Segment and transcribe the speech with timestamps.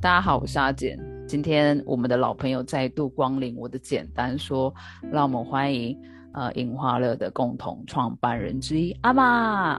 [0.00, 0.96] 大家好，我是阿简。
[1.26, 4.72] 今天我们的老朋友再度光临我的简单说，
[5.10, 5.98] 让我们欢迎
[6.34, 9.76] 呃樱花乐的共同创办人之一阿妈。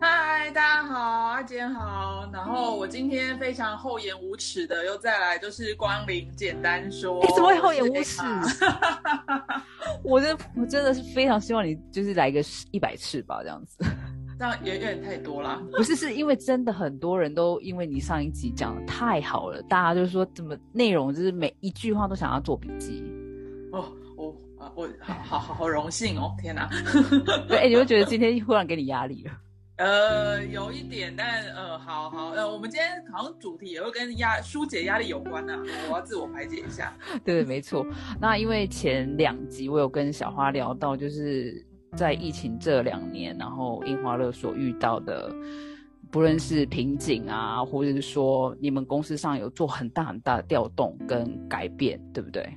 [0.00, 2.30] 嗨，大家好，阿简好。
[2.32, 7.20] 然后我今天非常厚颜无耻的又再来，就是光临简单说。
[7.20, 8.22] 你怎么会厚颜无耻？
[10.04, 12.40] 我真我真的是非常希望你就是来个
[12.70, 13.78] 一百次吧，这样子。
[14.38, 15.62] 这样也有点太多了。
[15.72, 23.02] 不是，是因为真的很多人都因为你上一集讲的太好了，大家就是说怎么内容就是每一句话都想要做笔记。
[23.72, 26.32] 哦，我啊，我好好好好荣幸哦！
[26.40, 26.68] 天哪，
[27.48, 29.32] 对，哎，你会觉得今天 忽然给你压力了？
[29.76, 35.60] 呃，有一点，但呃，好好，呃，我们今天好像主题也会跟压疏解压力有关呐，
[35.90, 36.96] 我要自我排解一下。
[37.26, 37.84] 对，没错。
[38.20, 41.60] 那因为前两集我有跟小花聊到，就是
[41.94, 45.32] 在疫情这两年，然后樱花乐所遇到的，
[46.10, 52.48] 不论是瓶颈啊，或者是说你们公司上有做很大很大的调动跟改变，对不对？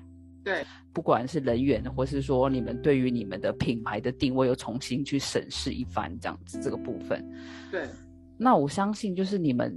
[0.44, 0.66] 对。
[0.94, 7.24] 不管是人员，或是说你们对于你们的品牌的定位，又重新去审视一番，这样子这个部分。
[7.72, 7.86] 对，
[8.36, 9.72] 那我相信就是你们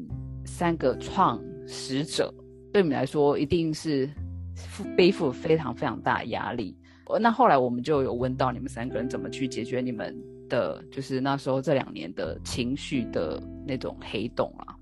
[0.46, 2.32] 三个创始者，
[2.72, 4.08] 对你们来说一定是
[4.96, 6.74] 背负非常非常大的压力。
[7.18, 10.16] 那后来我们就有问到你们三个人怎么去解决你们
[10.48, 14.76] 的，就是那时候这两年的情绪的那种黑洞啊。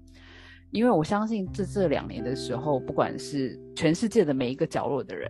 [0.70, 5.28] 因为我相信这这两年的时候，不管是全世界的每一个角落的人。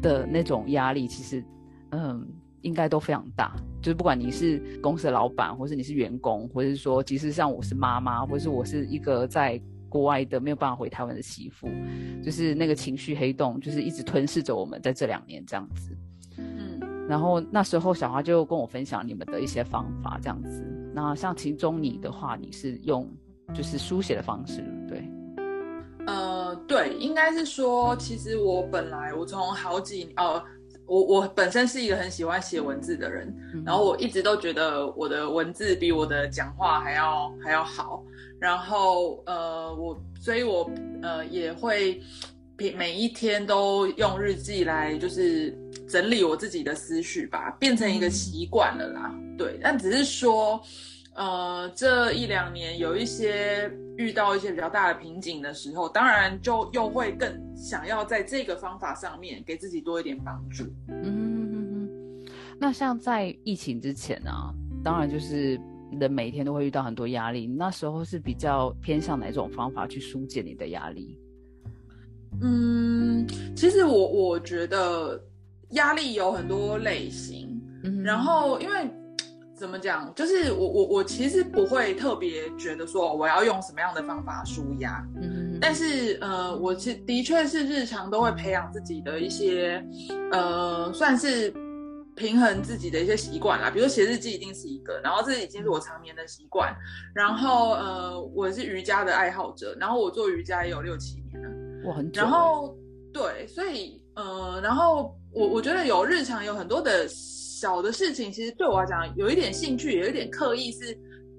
[0.00, 1.44] 的那种压力，其实，
[1.90, 2.24] 嗯，
[2.60, 3.56] 应该都非常大。
[3.82, 11.68] 就是不管你是公司的老板，或是你是员工，或是说，即使像我是妈妈，或是我是一个在国外的没有办法回台湾的媳妇，
[12.22, 15.97] 就是那个情绪黑洞，就是一直吞噬着我们在这两年这样子。
[17.08, 20.62] 嗯，然后那时候小花就跟我分享你们的一些方法，这样子。
[20.94, 23.08] 那像其中你的话，你是用
[23.54, 25.02] 就是书写的方式，对？
[26.06, 30.42] 呃，对，应该是说，其实我本来我从好几呃，
[30.86, 33.34] 我我本身是一个很喜欢写文字的人，
[33.64, 38.02] 然后我一直都觉得我的文字比我的讲话还要还要好，
[38.40, 40.70] 然后呃，我所以，我
[41.02, 42.00] 呃也会
[42.58, 45.56] 每每一天都用日记来就是
[45.88, 49.14] 整理我自己的思绪吧，变成一个习惯了啦。
[49.38, 50.60] 对，但只是说。
[51.14, 60.62] 呃，这一两年有一些遇到一些比较大的瓶颈的时候，当然就又会更想要在这个方法上面给自己多一点帮助。
[60.86, 61.90] 嗯，
[62.56, 64.54] 那像在疫情之前啊，
[64.84, 65.60] 当然就是
[65.98, 71.18] 人每天都会遇到很多压力，那时候是比较偏向哪种方法去疏解你的压力？
[72.42, 73.26] 嗯，
[73.56, 75.20] 其实我我觉得
[75.70, 77.60] 压力有很多类型，
[78.04, 78.90] 然后因为。
[79.58, 80.14] 怎么讲？
[80.14, 89.84] 就是我我我其实不会特别觉得说我要用什么样的方法舒压，嗯，但是呃，我其的确是日常都会培养自己的一些
[90.30, 91.52] 呃，算是
[92.14, 93.68] 平衡自己的一些习惯啦。
[93.68, 96.72] 比如写日记一定是一个，然后这已经是我常年的习惯。
[97.12, 101.20] 然后呃，我是瑜伽的爱好者，然后我做瑜伽也有六七
[101.88, 102.22] 哇，很久。
[102.22, 102.76] 然后
[103.12, 107.08] 对，所以呃，然后我我觉得有日常有很多的。
[107.58, 110.96] 小的事情其实对我来讲有一点兴趣，有一点刻意是，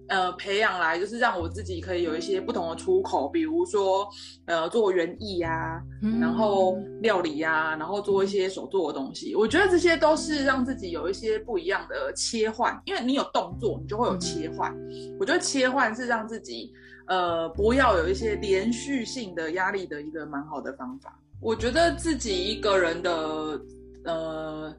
[0.10, 4.06] 呃，培养来就是让我自己可以有一些不同的出口，比如说，
[4.46, 5.82] 呃，做园艺呀，
[6.20, 9.34] 然后料理呀，然后做一些手做的东西。
[9.34, 14.76] 我觉得这些都是让自己有一些不一样的切换，因为你有动作，你就会有切换。
[15.22, 16.70] 我觉得切换是让自己，
[17.10, 21.20] 呃，不要有一些连续性的压力的一个蛮好的方法。
[21.42, 23.62] 我觉得自己一个人的，
[24.06, 24.74] 呃。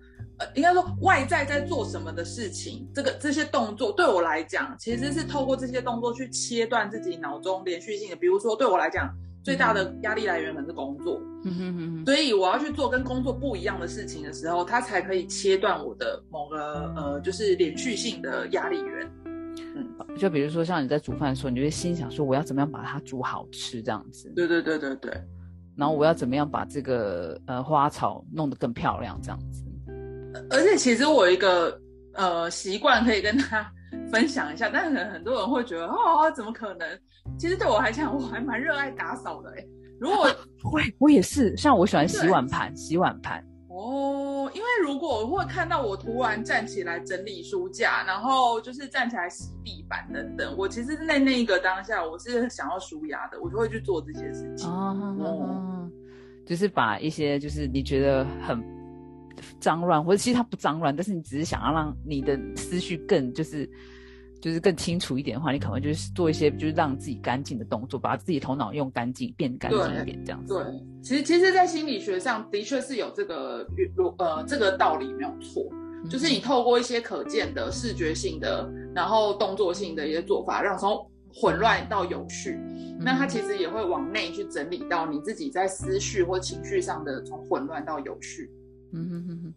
[0.55, 8.17] 应该说，外在在做什么的事情，这个这些动作对我来讲，其实是透过这些动作去切断自己脑中连续性的。
[8.17, 9.15] 比如说，对我来讲，
[9.45, 11.21] 最大的压力来源可能是工作，
[12.07, 19.11] 所以我要去做跟工作不一样的事情的时候，它才可以切断我的某个呃，就是连续性的压力源。
[19.77, 24.33] 嗯，就比如说像你在煮饭的时候，你就会心想说，我要怎么样把它煮好吃这样子。
[24.35, 25.13] 对对对对对。
[25.77, 29.65] 然后我要怎么样把这个呃花草弄得更漂亮这样子。
[30.51, 31.81] 而且其实我一个
[32.15, 33.67] 呃习惯可以跟他
[34.13, 36.87] 分享一下，但是很多人会觉得哦，怎么可能？
[37.39, 39.67] 其实对我来讲，我还蛮热爱打扫的哎。
[39.99, 40.29] 如果
[40.71, 43.43] 会，我也是，像我喜欢洗碗盘，洗碗盘。
[43.71, 54.69] 哦，因为如果我会看到我突然站起来整理书架，然后就是站起来洗地板等等，我其实在那一个当下，我是想要舒压的，我就会去做这些事情。
[54.69, 55.89] 哦，
[56.45, 58.63] 就是把一些就是你觉得很。
[59.59, 63.67] 脏乱，或者其实它不脏乱，但是你只是想要让你的思绪更就是
[64.41, 70.55] 就是更清楚一点的话，你可能就是做一些就是让自己干净的动作，把自己头脑用干净，变干净一点这样子。
[70.55, 70.65] 对，
[71.03, 73.67] 其实其实，在心理学上的确是有这个
[74.19, 75.63] 呃这个道理没有错，
[76.09, 80.99] 就是你透过一些可见的视觉性的，然后动作性的一些做法，让从
[81.33, 82.59] 混乱到有序，
[82.99, 88.51] 那它其实也会往内去整理到你自己在思绪或情绪上的从混乱到有序。
[88.93, 89.55] 嗯哼哼哼。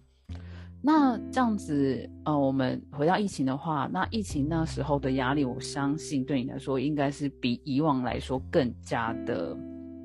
[0.85, 9.57] 那这样子，呃，我们回到疫情的话，那疫情那时候的压力，我相信对你来说应该是比以往来说更加的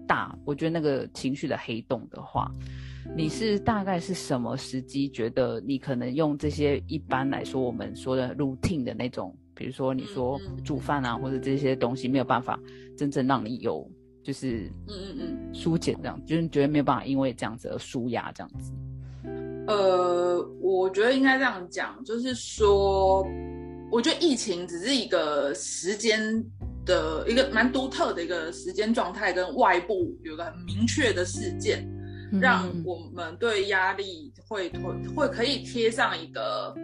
[0.07, 0.39] 大。
[0.45, 2.49] 我觉得那个情绪的黑洞的话，
[3.17, 12.57] 你是大概是什么时机觉得你可能用这些一般来说我们说的 routine 的那种，比如说你说煮饭啊或者这些东西没有办法
[12.97, 13.85] 真正让你有
[14.23, 18.73] 就是嗯嗯嗯疏解这样，就是觉得没有办法因为这样子而舒压这样子。
[19.69, 23.25] 呃，我觉得应该这样讲，就是说，
[23.93, 26.45] 我觉得疫情只是一个时间
[26.85, 31.87] 的一个蛮独特的一个时间状态，跟外部有个很明确的事件，
[32.41, 36.75] 让我们对压力会会会可以贴上一个。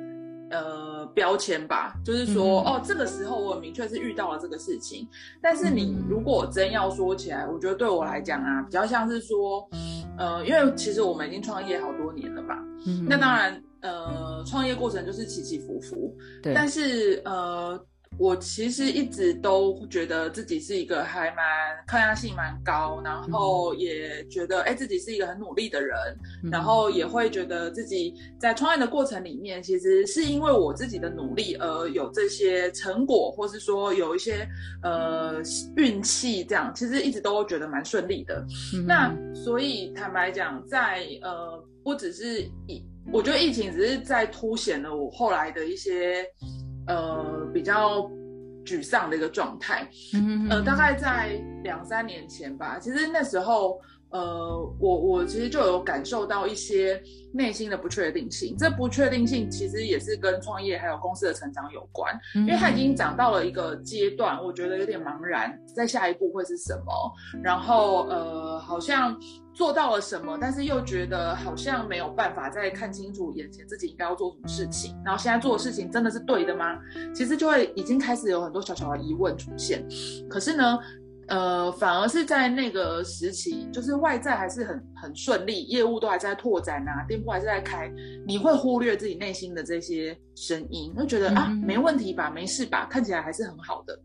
[0.50, 5.08] 呃，标签吧，就是说，哦，这个时候我明确是遇到了这个事情。
[5.42, 9.68] 但是你如果真要说起来，我觉得对我来讲啊，比较像是说，
[10.18, 12.56] 呃，因为其实我们已经创业好多年了吧。
[13.08, 16.16] 那当然，呃，创业过程就是起起伏伏。
[16.42, 16.52] 对。
[16.54, 17.78] 但是，呃。
[18.16, 21.44] 我其实一直都觉得自己是一个还蛮
[21.86, 25.96] 抗压性蛮高，然后也觉得哎自己是一个很努力的人，
[26.50, 34.48] 然后也会觉得自己在创业的过程里面，其实是因为我自己的努力而有这些成果，或是说有一些
[34.82, 35.42] 呃
[35.76, 38.44] 运气这样，其实一直都觉得蛮顺利的。
[38.86, 46.24] 那所以坦白讲，在呃不只是疫，我觉得疫情只是在凸显了我后来的一些。
[46.86, 48.02] 呃，比较
[48.64, 49.88] 沮丧的一个状态，
[50.50, 53.80] 呃，大概在两三年前吧，其实那时候。
[54.10, 57.02] 呃，我我其实就有感受到一些
[57.32, 69.18] 内心的不确定性，这不确定性其实也是跟创业还有公司的成长有关，因为它已经长到了一个阶段，我觉得有点茫然，在下一步会是什么，然后呃，好像
[69.54, 76.78] 做到了什么，但是又觉得好像没有办法再看清楚眼前自己应该要做什么事情，然后现在做的事情真的是对的吗？
[77.14, 79.86] 其实就会已经开始有很多小小的疑问出现，
[80.28, 80.78] 可是呢。
[81.28, 87.90] 呃，反而是在那个时期，就是外在还是很很顺利，业务都还在拓展啊，店铺还是在开，
[88.26, 93.98] 你会忽略自己内心的这些声音，会觉得啊，没问题吧，没事吧，看起来还是很好的。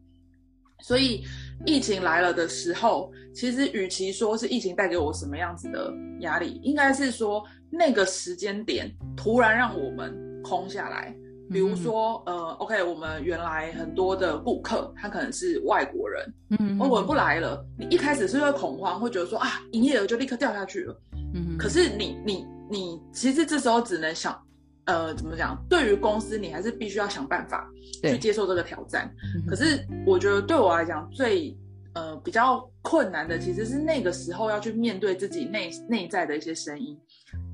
[0.82, 1.24] 所以
[1.66, 11.16] 疫情来了的时候，其实与其说是疫情带给我什么样子的压力，应该是说那个时间点突然让我们空下来。
[11.52, 17.66] 比如说，呃，OK，我们原来很多的顾客，他可能是外国人，嗯，我们不来了。
[17.76, 21.02] 你一开始是会恐慌，会觉得说啊，营业额就立刻掉下去了，
[21.34, 24.40] 嗯，可是你你你，其实这时候只能想，
[24.90, 25.56] 呃，怎么讲？
[25.70, 27.70] 对于公司，你还是必须要想办法
[28.02, 29.14] 去接受这个挑战。
[29.48, 31.56] 可是我觉得对我来讲，最
[31.94, 36.98] 呃比较困难的，其实是那个时候要去面对自己内内在的一些声音，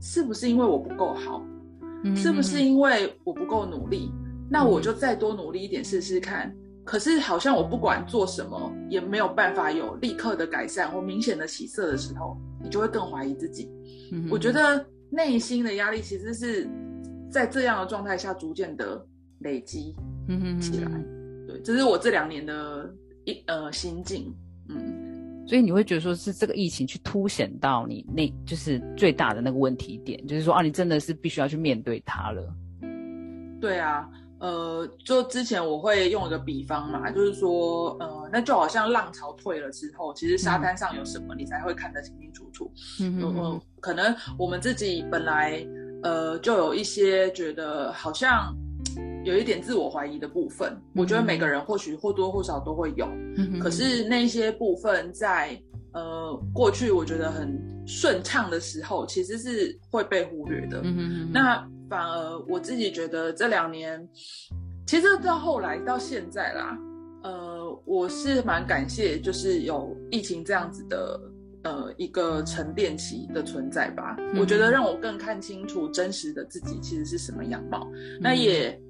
[0.01, 1.43] 是不是因为我不够好？
[2.15, 4.09] 是不是因为我不够努力？
[4.49, 6.55] 那我就再多努力一点试试看。
[6.85, 13.69] 可是好像我不管做什么，也没有办法有立刻的改善或明显的起色的时候，你就会更怀疑自己。
[14.29, 16.69] 我觉得内心的压力其实是
[17.35, 19.05] 在这样的状态下逐渐的
[19.39, 19.93] 累积
[20.61, 20.89] 起来。
[21.45, 22.89] 对，这是我这两年的
[23.25, 24.33] 一呃心境。
[24.69, 25.43] 嗯。
[25.45, 32.55] 所以你会觉得说是这个疫情去凸显到你那就是最大的那个问题点，就是说啊，你真的是必须要去面对它了。
[33.59, 42.71] 对啊，呃，就之前我会用一个比方嘛，就是说，呃，那就好像浪潮退了之后，其实沙滩上有什么你才会看得清清楚楚。
[43.01, 45.59] 嗯嗯，可能我们自己本来
[46.05, 48.55] 呃就有一些觉得好像。
[49.25, 53.09] 有一点自我怀疑的部分，我觉得每个人或许或多或少都会有。
[53.59, 55.59] 可是那些部分在
[55.93, 60.79] 呃过去我觉得很顺畅的时候，其实是会被忽略的。
[61.33, 64.07] 那反而我自己觉得这两年，
[64.85, 66.77] 其实到后来到现在啦，
[67.23, 71.19] 呃，我是蛮感谢，就是有疫情这样子的
[71.65, 74.15] 呃一个沉淀期的存在吧。
[74.39, 77.85] 我觉得让我更看清楚真实的自己其实是什么样貌。
[78.21, 78.81] 那也。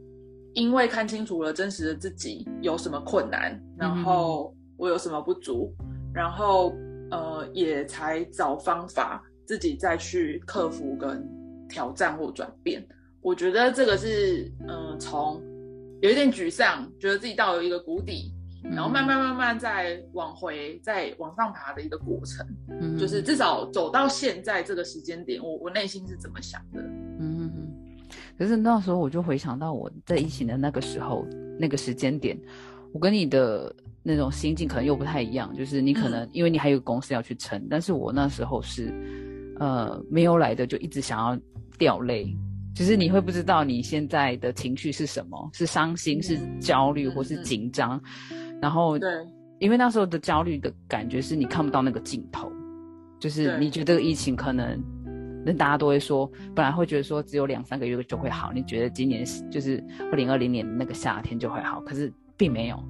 [0.58, 5.70] 因为看清楚了真实的自己有什么困难，然后我有什么不足，
[6.14, 6.74] 然后
[7.12, 11.22] 呃也才找方法自己再去克服跟
[11.68, 12.82] 挑战或转变。
[13.20, 15.44] 我觉得这个是嗯从
[16.02, 18.32] 有一点沮丧，觉得自己到了一个谷底，
[18.72, 22.46] 然后慢慢慢慢再往回再往上爬的一个过程。
[22.70, 26.82] 嗯，就是至少走到现在这个时间点，我我内心是怎么想的？
[27.20, 27.52] 嗯，
[28.38, 31.26] 可是那时候我就回想到我在疫情的那个时候
[31.60, 32.38] 那个时间点，
[32.94, 38.94] 我跟你的那种心境可能又不太一样，就是你可能因为你还有公司要去撑，但是我那时候是
[39.60, 41.40] 呃没有来的，就一直想要
[41.78, 42.36] 掉泪。
[42.74, 47.98] 就是你会不知道你现在的情绪是什么，是伤心，是焦虑，或是紧张。
[48.62, 49.10] 然后，对，
[49.60, 52.52] 因为那时候的焦虑的感觉是你看不到那个尽头，
[53.20, 54.82] 就是你觉得疫情可能，
[55.46, 62.84] 那大家都会说，本来会觉得说只有两三个月就会好，你觉得今年就是二零二零年那个夏天就会好，可是并没有，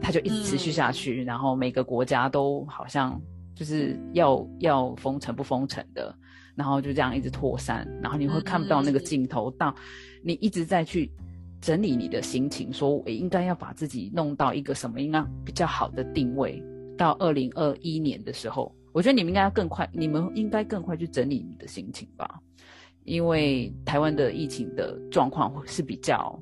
[0.00, 3.20] 它就一直持续下去，然后每个国家都好像
[3.54, 6.14] 就是要要封城不封城的。
[6.54, 9.50] 然后就这样一直扩散，然后你会看不到那个尽头。
[9.58, 9.74] 到
[10.24, 11.12] 你一直在去
[11.60, 16.62] 整理你的心情，说我应该要把自己弄到一个什么应该比较好的定位。
[16.96, 22.40] 到二零二一年的时候，我觉得你们应该要更快，你们应该更快去整理你的心情吧。
[23.04, 26.38] 因为台湾的疫情的状况是比较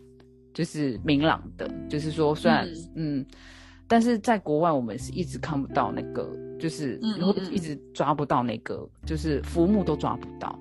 [0.52, 3.24] 就是明朗的，就是说虽然嗯，
[3.88, 6.30] 但是在国外我们是一直看不到那个。
[6.56, 10.56] 就是会一直抓不到那个，就是浮木都抓不到。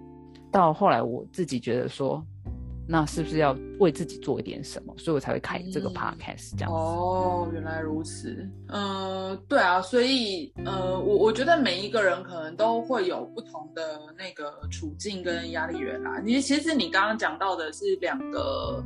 [0.52, 2.22] 到后来我自己觉得说，
[2.88, 4.94] 那是不是要为自己做一点什么？
[4.98, 6.72] 所以我才会开这个 podcast 这样。
[6.72, 8.50] 哦，原来如此。
[8.68, 16.20] 嗯，对啊，所以呃，我我觉得每一个人可能都会有不同的那个处境跟压力源啦。
[16.24, 18.84] 你其实你刚刚讲到的是两个，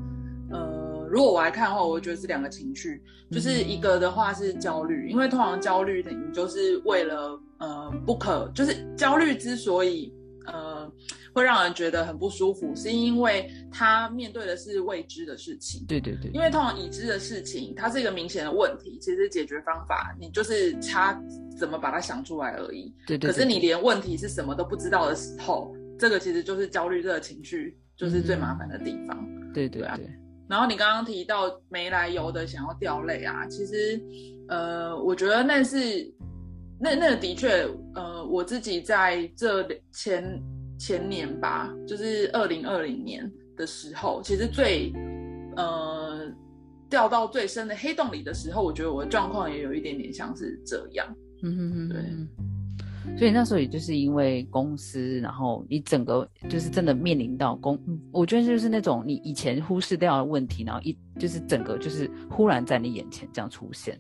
[0.52, 0.86] 呃。
[1.10, 3.02] 如果我来看的话，我觉得是两个情绪，
[3.32, 10.14] 就是一个的话是焦虑，因为通常焦虑的你就是为了呃不可，就是焦虑之所以
[10.46, 10.92] 呃
[11.38, 15.86] 会让人觉得很不舒服，是因为他面对的是未知的事情。
[15.88, 16.32] 对对对。
[16.32, 21.22] 因为通常已知的事情，它是一个明显的问题，其实解决方法你就是差
[21.56, 22.92] 怎么把它想出来而已。
[23.06, 23.30] 对对。
[23.32, 29.24] 可是你连问题是什么都不知道的时候，这个其实就是焦虑这个情绪就是最麻烦的地方。
[29.54, 30.10] 对对对。
[30.50, 34.02] 然后你刚刚提到没来由的想要掉泪啊，其实，
[34.48, 36.12] 呃，我觉得那是，
[36.80, 40.24] 那那的确，呃，我自己在这前
[40.78, 44.92] 前年吧，就是二零二零年的时候，其实最，
[45.56, 46.32] 呃，
[46.90, 51.08] 掉到最深的黑洞里的时候，我觉得我的状况也有一点点像是这样，
[51.44, 52.04] 嗯哼哼，对。
[53.18, 57.80] 所以那时候也就是因为公司，然后你整个就是真的面临到公，
[58.12, 63.98] 我觉得就是那种你以前忽视掉的问题，然后一就是整个就是忽然在你眼前这样出现，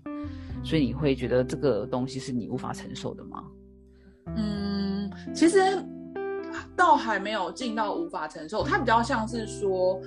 [0.61, 3.45] 所以你会觉得这个东西是你无法承受的吗？
[4.35, 5.57] 嗯，其实
[6.75, 9.99] 倒还没有进到无法承受，它比较像是说。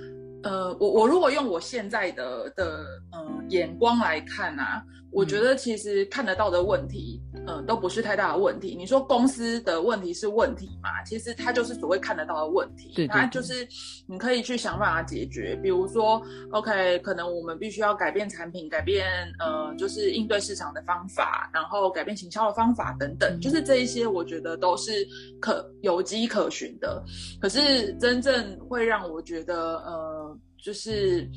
[0.43, 8.75] 呃，我我如果用我现在的的呃眼光来看啊，我觉得其实看得到的问题，嗯，都不是太大的问题。
[8.77, 11.03] 你说公司的问题是问题嘛？
[11.05, 13.67] 其实它就是所谓看得到的问题，它就是
[14.07, 15.55] 你可以去想办法解决。
[15.61, 19.05] 比如说，OK，可能我们必须要改变产品，改变
[19.39, 25.05] 呃，就是应对市场的方法，然后改变行销的方法等等，就是这一些，我觉得都是
[25.39, 27.03] 可有迹可循的。
[27.39, 30.37] 可是真正会让我觉得呃。
[30.63, 31.27] 就是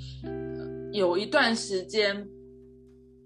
[0.93, 2.15] 有一段时间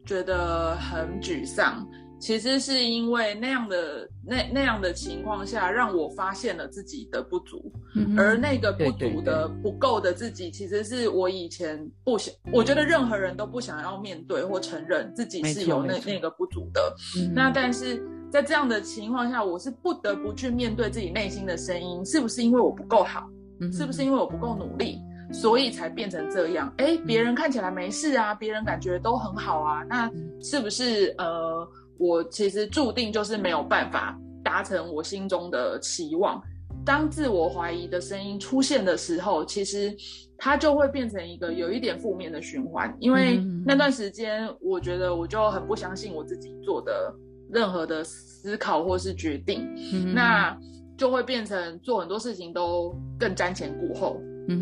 [0.09, 1.87] 觉得很沮丧，
[2.19, 7.71] 其实是因为那样的那那样的情况下，让我发现了自己的不足，
[8.17, 16.97] 而那个不足的不够的自己，其实是我以前不想，我觉得任何人都不想要面对或承认自己是有那那个不足的。
[17.35, 23.29] 那但是在这样的情况下，我是不得不去面对自己内心的声音，是不是因为我不够好？
[23.73, 24.99] 是不是因为我不够努力？
[25.33, 31.69] 所以才变成这样，哎，别人看起来没事啊，别人感觉都很好啊，那是不是呃，
[31.99, 36.43] 我其实注定就是没有办法达成我心中的期望？
[36.85, 39.95] 当自我怀疑的声音出现的时候，其实
[40.39, 47.15] 它就会变成一个有一点负面的循环，因为那段时间我觉得我就很不相信我自己做的
[47.51, 49.69] 任何的思考或是决定，
[50.15, 50.57] 那
[50.97, 54.19] 就会变成做很多事情都更瞻前顾后。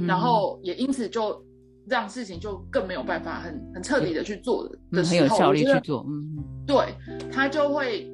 [0.06, 1.40] 然后也因此就
[1.88, 6.76] 让事情就更没有办法很很彻底的去做的时候，很有效率去做，嗯，对，
[7.30, 8.10] 他就会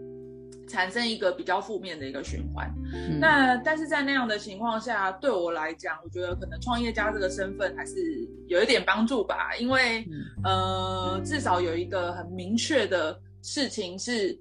[0.69, 2.71] 产生一个比较负面的一个循环。
[3.19, 7.95] 那但是在那样的情况下，对我来讲，我觉得可能创业家这个身份还是
[8.47, 10.05] 有一点帮助吧，因为
[10.45, 14.38] 呃，至少有一个很明确的事情是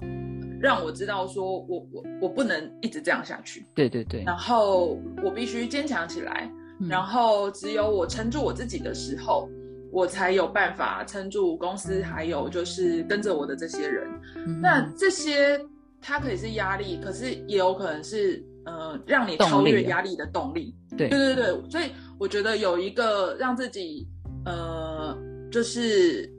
[0.60, 6.52] 让我知道，说我我我不能一直这样下去，对对对，然后我必须坚强起来。
[6.90, 9.50] 然后只有我撑住我自己的时候，
[9.92, 14.08] 我才有办法撑住公司，还有就是跟着我的这些人。
[14.48, 15.60] 嗯那这些
[16.02, 20.76] 它可以是压力，可是也有可能是呃让你超越啊压力的动力。
[20.98, 24.08] 对对对对，所以我觉得有一个让自己
[24.46, 25.18] 呃
[25.52, 26.30] 就是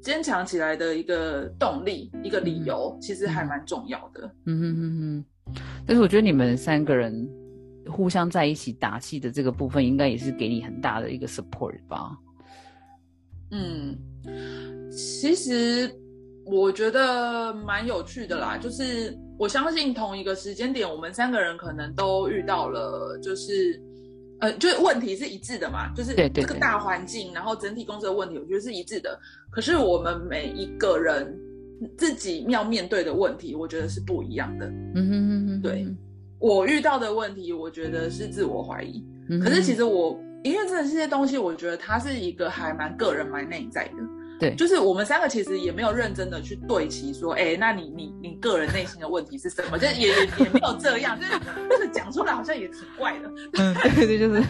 [0.00, 4.30] 坚强起来的一个动力，一个理由，其实还蛮重要的。
[4.46, 7.28] 嗯哼哼哼，但是我觉得你们三个人
[7.86, 12.16] 互相在一起打气的这个部分，应该也是给你很大的一个 support 吧？
[13.50, 13.96] 嗯，
[14.90, 15.90] 其实
[16.46, 23.80] 我觉得蛮有趣的啦，就是我相信同一个时间点，我们三个人可能都遇到了，就是
[24.40, 29.18] 呃，就是问题是一致的嘛，就是这个大环境，然后整体工作的问题，我觉得是一致的。
[29.50, 31.38] 可是我们每一个人
[31.98, 34.66] 自己要面对的问题，我觉得是不一样的。
[34.94, 35.86] 嗯哼哼哼，对
[36.42, 39.02] 我遇到的问题，我觉得是自我怀疑。
[39.30, 43.92] 嗯，可是其实我，因为真的这些东西，我觉得它是一个还蛮个人、蛮内在的。
[44.40, 49.78] 对就是我们三个其实也没有认真的去对齐，说，哎、那你你你个人内心的问题是什么？
[49.78, 51.32] 就也也也没有这样，就是
[51.70, 53.30] 就是讲出来好像也挺怪的。
[53.54, 54.42] 嗯，对对，就是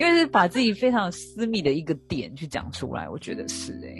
[0.00, 3.94] 因为是把自己非常私密的一个点去讲出来，我觉得是哎、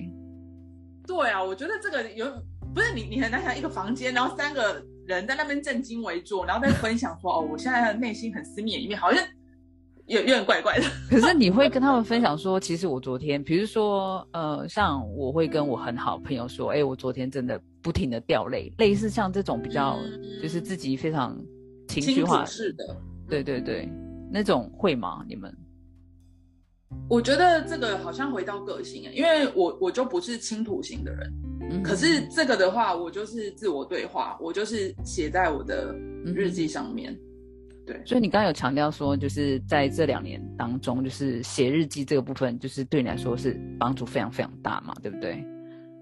[1.06, 2.24] 对啊，我觉得这个有
[2.74, 9.22] 不是你你很难想一个房间，然后三个人在那边正襟危坐，然后在分享说，哦，我现在的内心很私密的一面，好像
[10.06, 10.84] 有有点怪怪的。
[11.08, 21.36] 可是你会跟他们分享说，其实我昨天，比如说，呃，像我会跟我很好的朋友说，哎，我昨天真的不停的掉泪，类似像这种比较，嗯就是自己非常
[21.88, 22.96] 情绪化楚，式的，
[23.28, 23.88] 对对对，
[24.30, 25.24] 那种会吗？
[25.28, 25.54] 你们？
[27.08, 31.32] 我觉得这个好像回到个性欸，因为我我就不是倾吐型的人，
[31.70, 35.94] 嗯可是这个的话，我就是自我对话，我就是写在我的
[36.24, 37.16] 日记上面。
[37.86, 45.44] 对，所以你刚刚有强调说，就是在这两年当中，就是写日记这个部分，就是对你来说是帮助非常非常大嘛，对不对？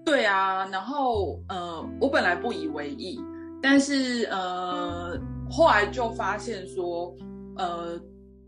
[0.03, 3.19] 对啊，然后呃，我本来不以为意，
[3.61, 5.19] 但是呃，
[5.49, 7.15] 后来就发现说，
[7.55, 7.99] 呃，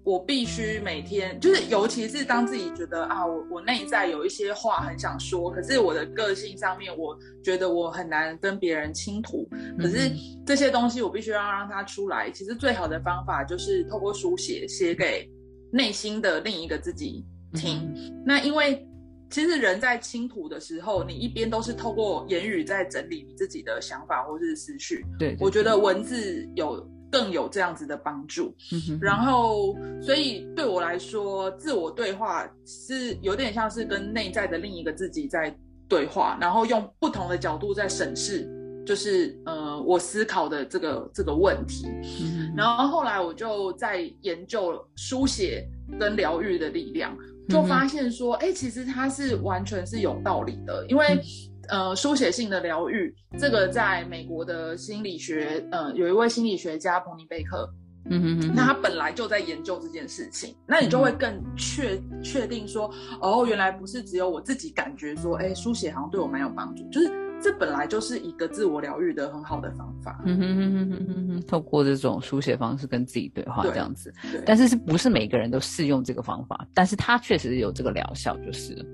[0.07, 9.45] 我必须每天，就是尤其是当自己觉得啊，我我内在有一些话很想说，可是我的个性上面，我觉得我很难跟别人倾吐，
[9.77, 10.09] 可是
[10.45, 12.31] 这些东西我必须要让它出来。
[12.31, 15.29] 其实最好的方法就是透过书写，写给
[15.73, 17.93] 内心的另一个自己听。
[18.25, 18.87] 那因为
[19.29, 25.05] 其实人在倾吐的时候，你一边都是透过言语在整理你自己的想法或是思绪。
[25.19, 28.55] 对，对我觉得文字有更有这样子的帮助。
[28.71, 35.55] 嗯然后，所以对我来说，自我对话是有点像是跟内在的另一个自己在
[35.87, 38.49] 对话，然后用不同的角度在审视，
[38.85, 41.87] 就是呃，我思考的这个这个问题。
[42.21, 45.67] 嗯然后后来我就在研究书写
[45.99, 47.15] 跟疗愈的力量，
[47.49, 51.21] 就发现说，哎、其实它是完全是有道理的，因为。
[51.69, 57.69] 呃，书写性的疗愈，这个在美国的心理学，呃，有一位心理学家彭尼贝克，
[58.09, 62.89] 嗯哼哼，那他本来就在研究这件事情，那你就会更确确定说，
[63.21, 70.21] 哦，原来不是只有我自己感觉说，哎，书写好像对我蛮有帮助，就是这本来就是一个自我疗愈的很好的方法。
[70.25, 74.13] 嗯哼哼哼哼哼哼，透过这种书写方式跟自己对话对这样子，
[74.45, 76.65] 但是是不是每个人都适用这个方法？
[76.73, 78.85] 但是它确实有这个疗效，就是了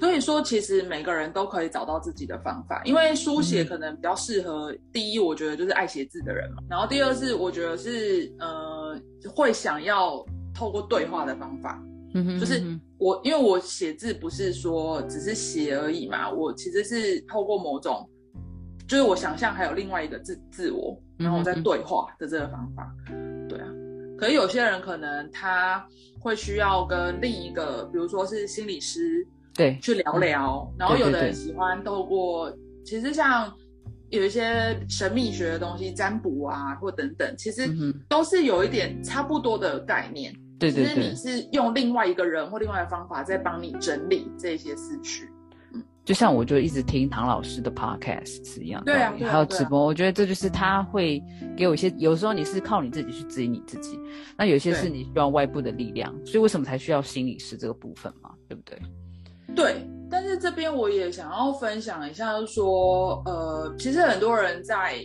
[0.00, 4.74] 所以说，其实每个人都可以找到自己的方法，因为书写可能比较适合。
[4.92, 11.78] 第一，我觉得就是爱写字的人嘛，然后第二是我觉得是呃会想要透过对话的方法，
[12.14, 12.62] 嗯哼就是
[12.98, 18.08] 我因为我写字不是说只是写而已嘛，我其实是透过某种，
[18.88, 22.90] 就是我想象还有另外一个自自我，然后我在对话的这个方法，
[23.48, 23.66] 对啊。
[24.18, 25.86] 可是有些人可能他
[26.18, 32.52] 会需要跟另一个，比如说是心理师对，去聊聊，然后有的人喜欢透过，
[32.84, 33.52] 其实像
[34.10, 37.68] 有一些神秘学的东西，占卜啊或等等，其实
[38.08, 40.34] 都是有一点差不多的概念。
[40.58, 45.28] 对对对只是你，是用另外一个人或另外的方法在帮你整理这些思绪。
[46.04, 51.22] 就像我就一直听唐老师的 podcast 是一样的对啊还有直播，我觉得这就是他会
[51.56, 53.98] 给我一些，有时候你是靠你自己去指引你自己，
[54.36, 58.78] 那有些是你需要外部的力量，所以为什么才需要心理师这个部分嘛，对不对？
[59.54, 65.04] 对，但是这边我也想要分享一下，就是说，呃，其实很多人在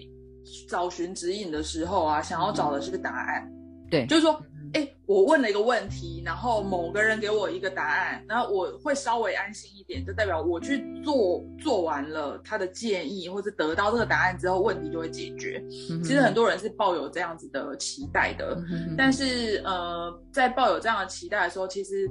[0.70, 3.52] 找寻指引的时候啊，想要找的是答案，
[3.90, 4.40] 对，就是说，
[4.74, 15.64] 哎，我问了一个问题，然后某个人给我一个答案，然后我会稍微安心一点，就代表我去做做完了他的建议，或者得到这个答案之后，问题就会解决。
[15.90, 18.58] 嗯其实很多人是抱有这样子的期待的，
[18.98, 22.10] 但是呃，在抱有这样的期待的时候，其实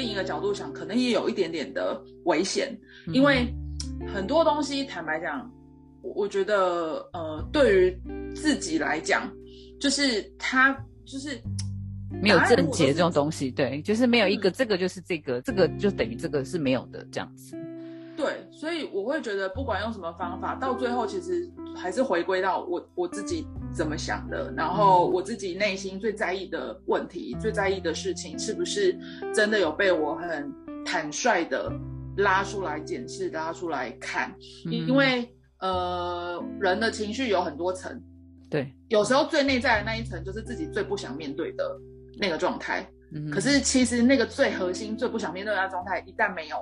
[0.00, 2.74] 另一个角度想，可能也有一点点的危险，
[3.12, 3.54] 因为
[4.14, 5.46] 很多东西，坦白讲，
[6.00, 8.00] 我我觉得，呃，对于
[8.34, 9.30] 自己来讲，
[9.78, 10.72] 就是他
[11.04, 11.38] 就是
[12.10, 17.54] 没有正解这种东西，对，就是没有一个这个就是这个，这个就等于这个是没有的这样子。
[18.20, 28.94] 对，所以我会觉得，不管用什么方法，到最后其实还是回归到我我自己怎么想的，然后我自己内心最在意的问题、最在意的事情，是不是
[29.34, 30.52] 真的有被我很
[30.84, 31.72] 坦率的
[32.18, 34.34] 拉出来检视、拉出来看？
[34.66, 35.26] 因为
[35.58, 37.98] 呃，人的情绪有很多层，
[38.50, 41.64] 对，有时候最内在的那一层就是自己最不想面对的
[42.18, 42.86] 那个状态。
[43.32, 46.56] 可是其实那个最核心、最不想面对的状态，一旦没有。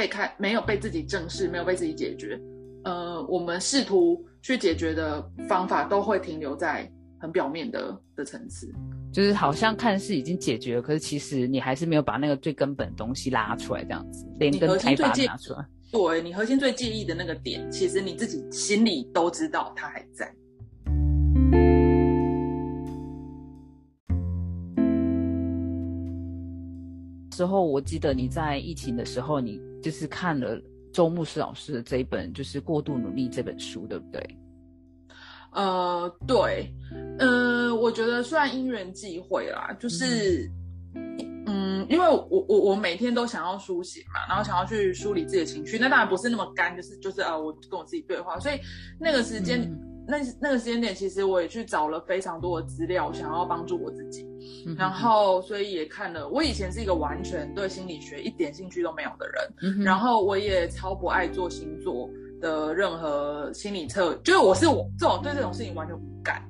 [0.00, 2.40] 被看没有被自己正视，没有被自己解决，
[2.84, 8.72] 呃，我们试图去解决的方法都会停留在很表面的的层次，
[9.12, 15.66] 就是好像看似已经解决了，可是其实你还是没有把那个最根本的东西拉出来，这样子连根开拔拿出来。
[15.92, 20.34] 对你核心最介意的那个点，其实你自己心里都知道它还在。
[27.30, 29.60] 之后，我记得你在疫情的时候，你。
[29.82, 30.60] 就是看了
[30.92, 34.38] 周牧师老师的这一本，就是《过度努力》这本书，对不对？
[35.52, 36.72] 呃，对，
[37.18, 40.50] 呃，我觉得算因缘际会啦，就是，
[41.46, 48.60] 嗯，因为我我我每天都想要书写嘛，然后想要去梳理自己的情绪，那当然不是那么干，就是就是啊，我跟我自己对话，所以
[48.98, 49.70] 那个时间。
[50.10, 54.26] 那那个时间点，其实我也去找了非常多的资料，想要帮助我自己。
[54.76, 56.28] 然后，所以也看了。
[56.28, 66.42] 我以前是一个完全对心理学一点兴趣都没有的人，然后我也超不爱做星座的任何心理测，就是我是我这种对这种事情完全不感，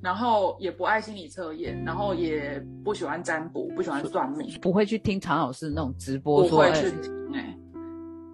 [0.00, 7.57] 然后也不爱心理测验，然后也不喜欢占卜，不喜欢算命，不会去听常老师那种直播，不会去听哎。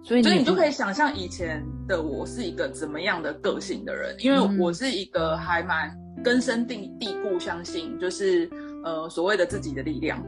[0.05, 5.91] 所以你就可以想象以前的我是一个怎么样的个性的人，因为我是一个还蛮
[6.23, 8.47] 根深蒂蒂固相信，就是
[8.83, 10.23] 呃所谓的自己的力量，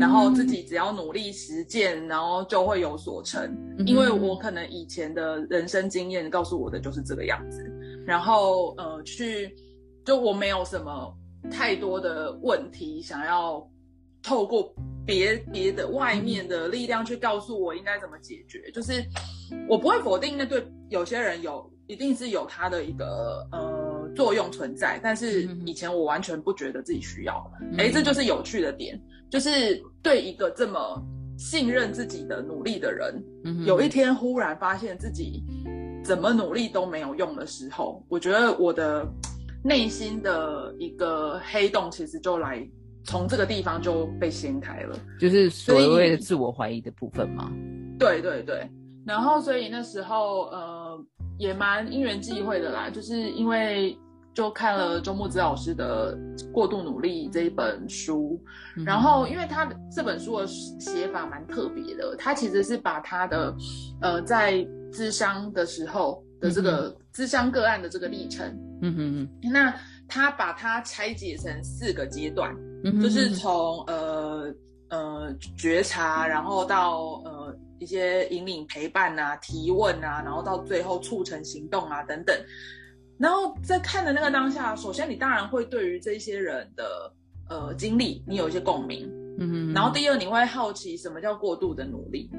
[0.00, 3.56] 然后自己只要努力实践，然后就会有所成。
[3.86, 7.64] 因为我可能以前的人生经验告诉我的就是这个样子，
[8.04, 9.54] 然后呃去
[10.04, 11.16] 就我没有什么
[11.52, 13.64] 太多的问题想要
[14.24, 14.74] 透过。
[15.06, 19.04] 别别的外面的力量去告诉我应该怎么解决，就是
[19.68, 27.52] 我不会否定那对有些人有一定是有他的一个呃作用存在，但是以前我完全不觉得自己需要。
[27.76, 31.02] 哎，这就是有趣的点，就是对一个这么
[31.36, 33.22] 信任自己的努力的人，
[33.66, 35.44] 有一天忽然发现自己
[36.02, 39.06] 怎么努力都没有用的时候，我觉得我的
[39.62, 42.66] 内心的一个黑洞其实就来。
[43.04, 47.52] 从这个地方就被掀开了，就是所谓的自我怀疑的部分吗？
[47.98, 48.68] 对对对，
[49.06, 51.04] 然后所以那时候呃
[51.38, 53.96] 也蛮因缘际会的啦，就是因为
[54.32, 56.16] 就看了周木子老师的
[56.50, 58.42] 《过度努力》这一本书，
[58.84, 59.64] 然后因为他
[59.94, 63.54] 这本书的写法蛮特别的，他其实是把他的
[64.00, 64.54] 呃在
[64.90, 68.46] 咨商的时候的这个咨商个案的这个历程，
[68.82, 69.72] 嗯哼哼，那
[70.08, 72.52] 他把它拆解成四个阶段。
[73.02, 74.54] 就是从呃
[74.90, 82.36] 呃觉察，然后到呃一些引领陪伴啊、提问啊，然后到最后促成行动啊等等。
[83.16, 87.12] 然后在看的那个当下，首先你当然会对于这些人的
[87.48, 89.10] 呃经历，你有一些共鸣。
[89.38, 92.30] 嗯然后第二，你会好奇什么叫过度的努力？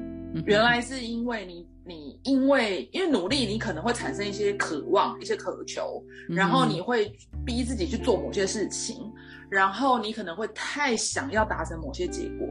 [0.44, 7.10] 原来是因为你你因为因为努力，你可能会产生一些渴望、一些渴求，然后你会
[7.44, 9.10] 逼自己去做某些事情。
[9.48, 12.48] 然后你可能会太想要达成某些结果，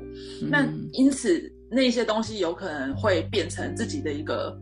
[0.50, 4.58] 那因此那些东西有可能会变成自己的一个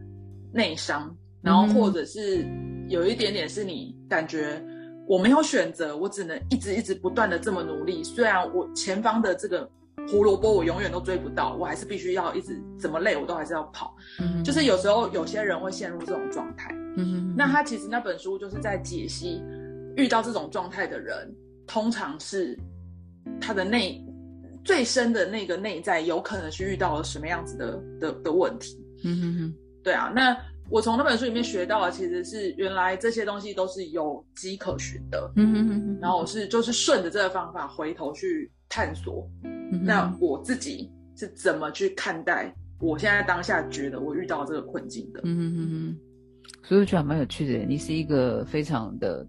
[0.52, 2.44] 内伤，然后或者是
[2.90, 4.60] 有一点点是你感觉
[5.08, 9.70] 我没有选择，我只能一直一直不断的这么努力，虽然我前方的这个
[10.08, 13.96] 胡萝卜我永远都追不到，我还是必须要一直怎么累我都还是要跑，
[14.44, 16.74] 就是有时候有些人会陷入这种状态，
[17.38, 19.40] 那他其实那本书就是在解析
[19.96, 21.32] 遇到这种状态的人。
[21.66, 22.58] 通常是
[23.40, 24.04] 他的内
[24.64, 28.78] 最深的那个内在，有可能是遇到了什么样子的的的问题。
[29.04, 30.12] 嗯哼哼，对啊。
[30.16, 30.38] 那
[30.70, 35.30] 我从那本书里面学到的，其实是原来这些东西都是有迹可循的。
[35.36, 36.00] 嗯哼哼。
[36.00, 39.30] 然后我是就是顺着这个方法回头去探索，
[39.84, 45.20] 那我自己是怎么去看待我现在当下觉得我遇到这个困境的。
[45.24, 45.98] 嗯哼哼。
[46.64, 49.28] 所以我觉得蛮有趣的，你是一个非常的。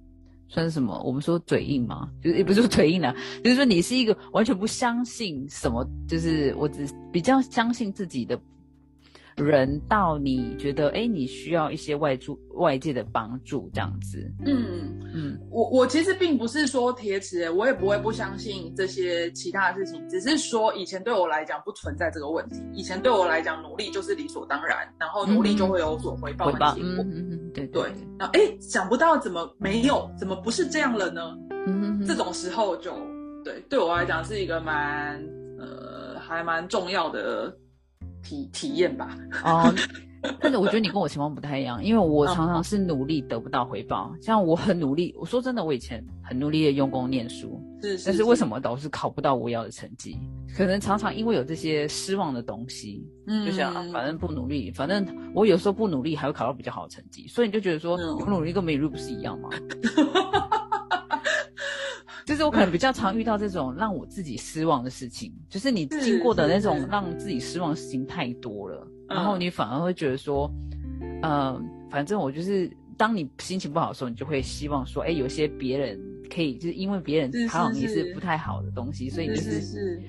[0.55, 1.03] 算什么？
[1.05, 2.09] 我们说嘴硬吗？
[2.23, 3.13] 就是也不是说嘴硬啊，
[3.43, 8.41] 就是说你是一个完全不相信什么，就是我只比较相信自己的。
[9.37, 14.31] 人到你觉得哎，你需要一些外助外界的帮助这样子。
[14.47, 22.63] 嗯嗯，我我其实并不是说铁齿，我也不会不相信这些其他的事情，只是说以前对我来讲不存在这个问题。
[22.73, 27.05] 以前对我来讲，努力就是理所当然，然后努力就会有所回报的结果。
[27.05, 27.83] 嗯嗯，对对。
[28.19, 31.37] 然后哎，想不到怎么没有，怎么不是这样了呢？
[31.67, 32.93] 嗯，这种时候就
[33.45, 35.21] 对对我来讲是一个蛮
[35.59, 37.57] 呃还蛮重要的。
[38.25, 39.17] 体体验吧。
[39.45, 39.73] 哦，
[40.41, 44.13] 但是我觉得你跟我情况不太一样，因为我常常是努力得不到回报。
[44.21, 50.19] 像我很努力， 我说真的，我以前很努力的用功念书，是，但是为什么导师考不到我要的成绩？
[50.57, 59.51] 可能常常因为有这些失望的东西，嗯，就想反正不努力，反正我有时候不努力还会考到比较好的成绩，所以你就觉得说我努力跟没努力不是一样吗？
[62.27, 70.51] 就是我可能比较常遇到这种让我自己失望的事情，就是你经过的那种让自己失望的事情太多了，然后你反而会觉得说，
[71.23, 76.01] 嗯，反正我就是当你心情不好的时候，你就会希望说，哎，有些别人
[76.35, 80.01] 可以，就是因为别人好像你是不太好的东西，所以你就是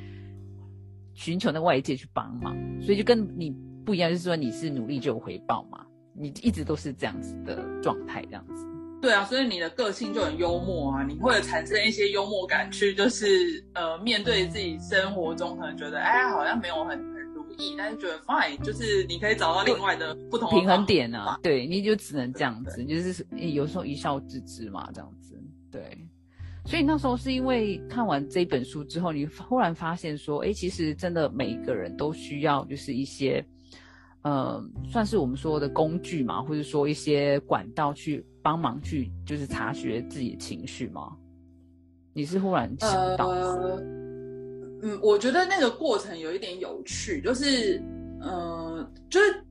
[1.14, 8.66] 寻求那外界去帮忙，所以就跟你不一样，就是说你是努力就有回报嘛，你一直都是这样子的状态，这样子。
[9.06, 21.40] 对啊，所以你的个性就很幽默啊，你会产生一些幽默感去，就是呃，面对自己生活中可能觉得哎，好像没有很很如意，但是觉得 fine，就是你可以找到另外的不同平衡点啊。
[21.44, 25.40] 对，你就只能这样子，就是有时候一笑置之嘛，这样子。
[25.72, 25.96] 对，
[26.66, 33.46] 所以那时候是因为看完这本书之后，你忽然发现说，哎，其实真的每一个人都需要就是一些。
[34.24, 41.18] 呃，算是我们说的工具嘛，或者说一些管道去帮忙去，就是察觉自己的情绪吗？
[42.14, 43.30] 你是忽然想到？
[44.84, 47.82] 嗯，我觉得那个过程有一点有趣，就是，
[48.22, 49.44] 嗯，就是，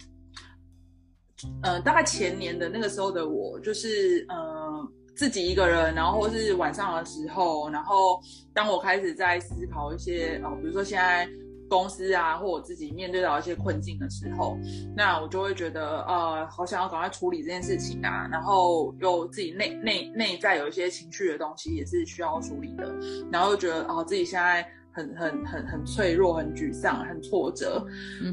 [1.65, 8.21] 呃，大概前年的那个时候的我，就是，呃，自己一个人，然后是晚上的时候，然后
[8.55, 11.29] 当我开始在思考一些，哦，比如说现在。
[11.75, 14.57] 公司啊，或我自己面对到一些困境的时候，
[14.97, 22.95] 那我就会觉得，呃，好想要赶快处理这件事情啊，然后又自己内内内在有一些情绪的东西也是需要处理的，
[23.33, 27.85] 然后又觉得，哦，自己现在很很很很脆弱，很沮丧，很挫折。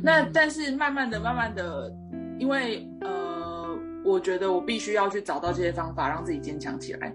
[0.04, 1.92] 那但是慢慢的、慢慢的，
[2.38, 3.76] 因为呃，
[4.06, 7.12] 我觉得我必须要去找到这些方法，让自己坚强起来。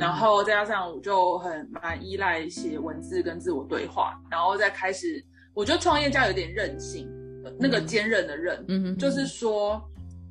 [0.00, 5.24] 然后再加上我就很蛮依赖写文字跟自我对话，然后再开始。
[5.54, 7.10] 我觉得创业家有点任性，
[7.58, 9.82] 那个坚韧的韧，嗯就是说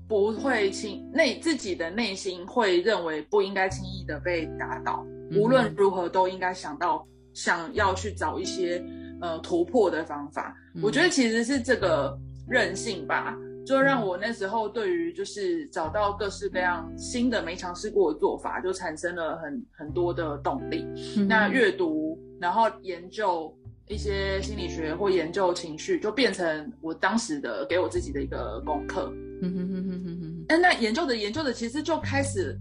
[0.08, 8.82] 不会轻内自己的内心会认为不应该轻易的被打倒，无论如何都应该想到想要去找一些
[9.20, 10.56] 呃突破的方法。
[10.82, 20.86] 我觉得其实是这个任性吧，就让我那时候对于就是找到各式各样新的没尝试过的做法，就产生了很很多的动力。
[21.28, 23.54] 那阅读，然后研究。
[23.88, 29.12] 一些心理学或研究情绪，就变成我当时的给我自己的一个功课。
[29.42, 30.46] 嗯哼哼哼哼哼。
[30.50, 32.58] 哎，那研究的研究的，其实就开始，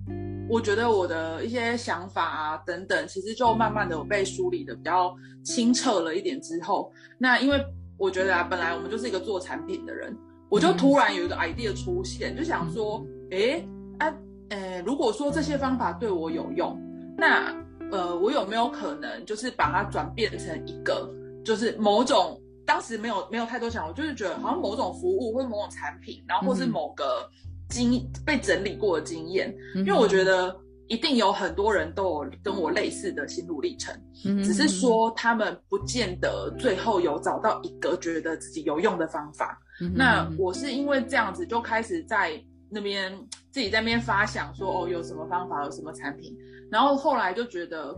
[0.48, 7.60] 我觉得我的一些想法啊等等，其实就慢慢的被梳理的比较清澈了一点之后，那因为
[7.96, 10.16] 我觉得啊，本来我们就是一个做产品的人，
[10.48, 13.66] 我就突然有一个 idea 出现，就想说，哎，
[13.98, 14.14] 啊，
[14.50, 16.80] 呃，如果说这些方法对我有用，
[17.18, 17.65] 那。
[17.92, 21.08] 呃，我有没有可能就是把它转变成一个，
[21.44, 27.28] 就是某种当时没有没有太多想，我就是觉得好像某种服务或者某种产品，然后或是某个
[27.68, 30.54] 经被整理过的经验，因为我觉得
[30.88, 33.94] 一定有很多人都有跟我类似的心路历程，
[34.42, 39.58] 只是说他们不见得最后有找到一个觉得自己有用的方法。
[39.94, 42.32] 那我是因为这样子就开始在
[42.70, 43.12] 那边
[43.50, 46.36] 自己在那边发想说，哦，有什么方法，有什么产品。
[46.70, 47.96] 然后后来就觉得，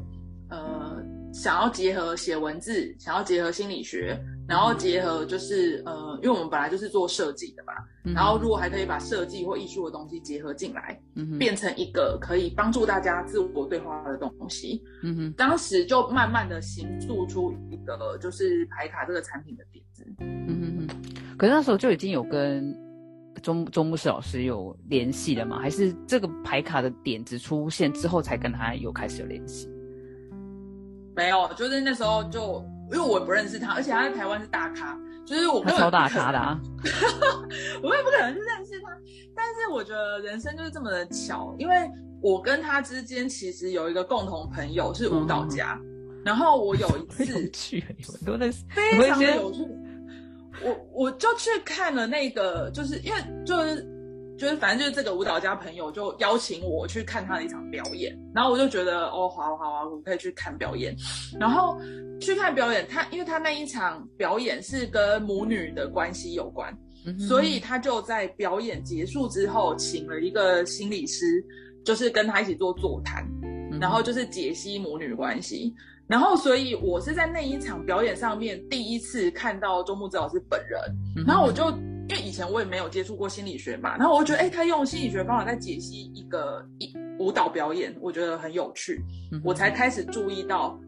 [0.51, 1.03] 呃，
[1.33, 7.73] 想要结合写文字，想要结合心理学，然后结合就是呃，因为我们本来就是做设计的嘛，
[8.15, 11.01] 然后如果还可以把设计或艺术的东西结合进来，
[11.39, 22.88] 变成一个可以帮助大家自我对话的东西，嗯哼，当时就慢慢的形塑出一个就是牌卡这个产品的点子，嗯哼哼，可是那时候就已经有跟。
[23.39, 25.59] 钟钟牧师老师有联系的吗？
[25.61, 29.69] 还是这个牌卡的点子出现之后才跟他有开始有联系？
[31.15, 34.97] 没有，就是那时候就因为我不认识他，而且他在台湾是大咖，
[35.27, 36.61] 就是我超大咖的啊，
[37.83, 38.97] 我也不可能去认识他。
[39.35, 41.75] 但是我觉得人生就是这么的巧，因为
[42.23, 45.81] 我跟他之间其实有一个共同朋友是舞蹈家，
[46.25, 49.65] 然后我有一 次有趣，你们都在非常的有趣，
[50.63, 53.87] 我我就去看了那个，就是因为就是
[54.39, 60.97] 就是反正就是这个舞蹈家朋友就邀请我去看他的一场表演，然后我就觉得哦，好好啊，我可以去看表演，
[61.39, 61.81] 然后
[62.21, 66.77] 去看表演，他因为他那一场表演是跟母女的关系有关，
[67.19, 71.45] 所以他就在表演结束之后，请了一个心理师。
[71.85, 73.27] 就是跟他一起做座谈，
[73.81, 75.75] 然后就是解析母女关系，
[76.09, 80.81] 然后所以我是在那一场表演上面第一次看到周木子老师本人，
[81.27, 81.69] 然后我就
[82.09, 89.05] 因为以前我也没有接触过心理学嘛，然后我就觉得哎，他用心理学方法在解析一个一舞蹈表演，我觉得很有趣，
[89.45, 90.79] 我才开始注意到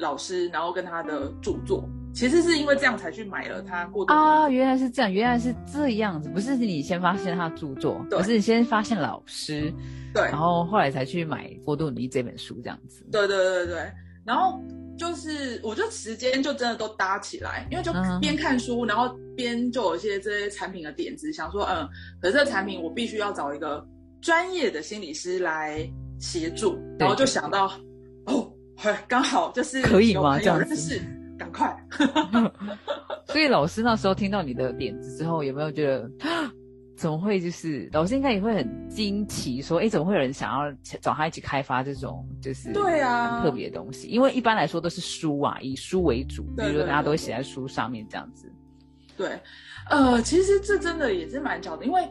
[0.00, 1.88] 老师，然后跟他的著作。
[2.14, 9.72] 其实是因为这样才去买了他过啊，原来是这样，原来是这样子，不是你先发现他著作，而是你先发现老师，
[10.12, 13.04] 对，然后后来才去买《过度努力》这本书这样子。
[13.12, 13.92] 对对对对，
[14.28, 14.62] 然后
[14.96, 21.88] 就是我觉得时间就真的都搭起来，因为就边看书，然后边就有一些这些产品的点子，想说嗯，
[22.20, 23.84] 可是这个产品我必须要找一个
[24.20, 27.72] 专业的心理师来协助，然后就想到
[28.26, 28.52] 哦，
[29.08, 30.38] 刚好就是可以吗？
[30.38, 31.00] 这样认识。
[31.38, 31.72] 赶快！
[33.28, 36.10] 所以老师那时候听到你的点子之后，有没有觉得
[36.98, 37.40] 怎么会？
[37.40, 44.08] 就是老师应该也会很惊奇，说：“哎，怎么会有人想要找他一起开发这种就是对啊特别的东西？
[44.08, 48.52] 因为一般来说都是书啊，以书为主，比如说大家都会写在书上面这样子。
[49.16, 49.40] 对，
[49.88, 52.02] 呃，其实这真的也是蛮巧的，因为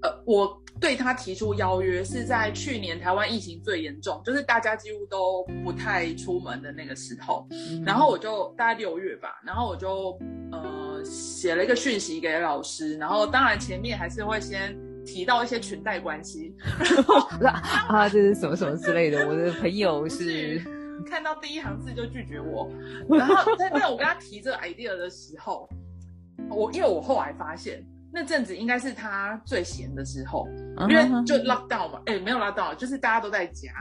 [0.00, 0.61] 呃我。
[0.82, 7.46] 对他提出邀约是在去年台湾疫情最严重，就是大家几乎都不太出门的那个时候，
[7.86, 10.18] 然后我就大概六月吧，然后我就
[10.50, 16.52] 呃写了一个讯息给老师，然后当然前面还是会先提到一些裙带关系，
[17.88, 20.60] 啊这是什么什么之类的，我的朋友 是。
[21.08, 22.68] 看到第一行字就拒绝我，
[23.08, 25.68] 然后在在我跟他提这个 idea 的时候，
[26.48, 27.86] 我因为我后来发现。
[28.14, 30.46] 那阵子应该是他最闲的时候，
[30.88, 33.72] 因为就 lock down 嘛，哎，没有 lock down，就是大家都在家，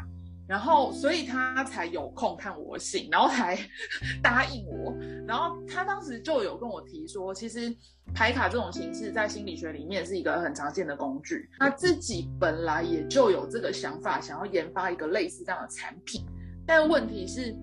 [0.47, 3.57] 然后所以他才有空看我信，然后才
[4.23, 4.95] 答应我。
[5.27, 7.75] 然后他当时就有跟我提说，其实
[8.13, 11.49] 排卡这种形式在心理学里面是一个很常见的工具。
[11.59, 16.25] 他自己本来也就有这个想法，想要研发一个类似这样的产品，
[16.65, 17.53] 但问题是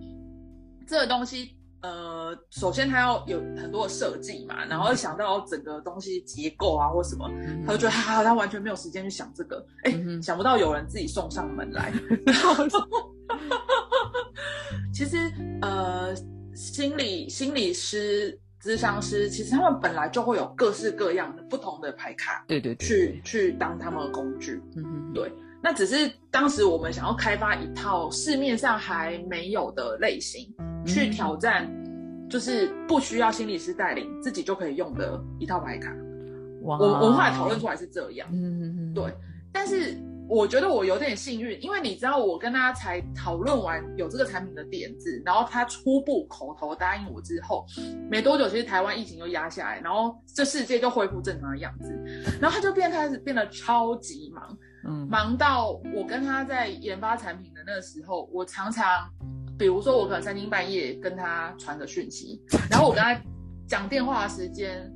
[0.87, 1.58] 这个东西。
[1.81, 7.31] 呃，首先他要有很多的设计嘛，然后想到整个东西结构啊或什么，
[7.65, 9.65] 他就觉得哈，他完全没有时间去想这个。
[9.85, 11.93] 哎，想不到有人自己送上门来。
[14.93, 15.17] 其实
[15.63, 16.15] 呃，
[16.55, 24.61] 心理心理师、咨商师，其实他们本来就会有各式各样的不同的牌卡，对对，去去当他们的工具。
[24.77, 25.33] 嗯哼，对。
[25.63, 30.53] 那只是当时我们想要开发一套市面上还没有的类型。
[30.87, 31.69] 去挑战，
[32.31, 35.95] 就是不需要心理师带领，自己就可以用的一套牌卡。
[36.63, 39.13] 我我后来讨论出来是这样，嗯嗯嗯，对。
[39.53, 39.99] 但是
[40.31, 47.67] 我觉得我有点幸运，因为你知道，我跟他才讨论完有这个产品的点子，然后他初步口头答应我之后，
[48.09, 51.93] 没多久，其实台湾疫情又压下来，然后这世界就恢复正常的样子，
[52.41, 54.57] 然后他就变开始变得超级忙，
[54.89, 58.85] 嗯，忙到我跟他在研发产品的那个时候，我常常。
[59.59, 63.21] 比如说，我可能三更半夜跟他传个讯息， 然后我跟他
[63.67, 64.89] 讲电话的时间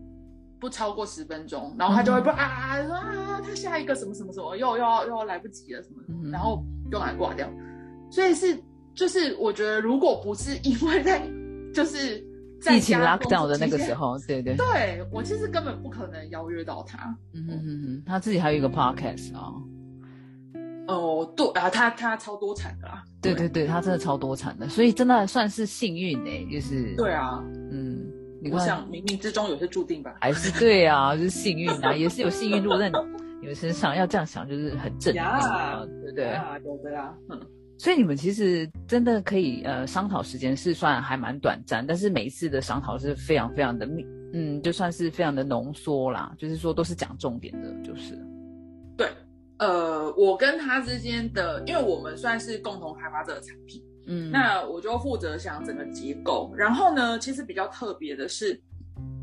[0.60, 7.50] 不超过十分钟，然后他就会不啊说啊，他下一个什么什么什么又又要又要来不及了什么，然后又来挂掉。
[8.08, 8.56] 所以是
[8.94, 11.28] 就是我觉得，如果不是因为在
[11.74, 12.24] 就是
[12.70, 17.12] 疫情 lockdown 的那个时候，对对，对我其实根本不可能邀约到他。
[17.32, 19.40] 嗯哼哼哼，他自己还有一个 podcast 啊。
[19.46, 19.62] 哦，
[21.36, 23.02] 对啊，他他超多产的啦。
[23.20, 28.04] 对对对，他真的超多产的，所以真的算是幸运哎，就是对啊，嗯，
[28.50, 32.90] 我想冥冥之中有些注定吧，还是对啊，就是幸运啊，也是有幸运落在
[33.40, 36.24] 你们身上，要这样想就是很正常，对不对？
[36.64, 37.40] 有的啊，嗯，
[37.78, 48.18] 所以你们其实真的可以呃商讨时间是算还蛮短暂，但是每一次的商讨是非常非常的密，嗯，就算是非常的浓缩啦，就是说都是讲重点的，就是。
[49.62, 56.52] 呃，我跟他之间的，因为我们算是共同开发这个产品，嗯，那我就负责想整个结构。
[56.56, 58.60] 然后呢，其实比较特别的是，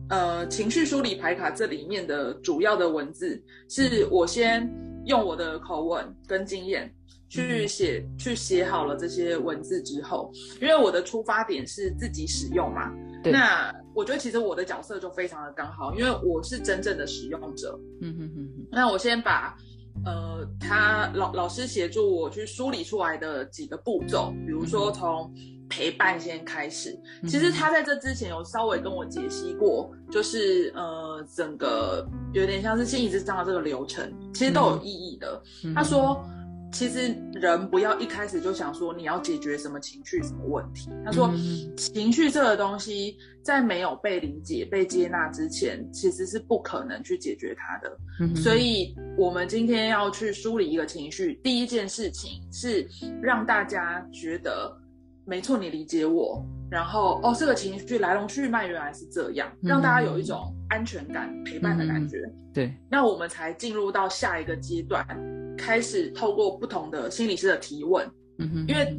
[0.08, 4.66] 呃，情绪梳理牌卡这里面的主要的文字，是我先
[5.04, 6.90] 用我的口吻跟经验
[7.28, 10.32] 去写，去写好了这些文字之后，
[10.62, 12.90] 因为我的出发点是自己使用嘛，
[13.26, 19.54] 那我觉得其实我的角色就非常的刚好，因为我是真正的使用者，嗯哼哼，那我先把。
[20.06, 25.34] 呃，他老老师协助我去梳理出来的几个步骤，比如说从
[25.70, 27.00] 陪伴先开始。
[27.28, 35.42] 其实他在这之前有稍微跟我解析过，就是呃，整个有点像是心理智商的这个流程，其实都有意义的。
[35.76, 36.24] 他说。
[36.72, 40.90] 其实人不要一开始就想说你要解决什么情绪什么问题。
[41.04, 41.30] 他说，
[41.76, 48.36] 情绪这个东西在没有被理解、被接纳之前，其实是不可能去解决它的。
[48.36, 52.88] 所以，我们今天要去梳理一个情绪，第一件事情是
[53.22, 54.72] 让大家觉得，
[55.30, 56.44] 没错，你理解我。
[56.72, 62.18] 然后，哦，这个情绪来龙去脉原来是这样，让大家有一种安全感、陪伴的感觉。
[62.54, 65.06] 对，那我们才进入到下一个阶段。
[65.58, 68.98] 开始透过不同的心理师的提问，嗯哼，因为，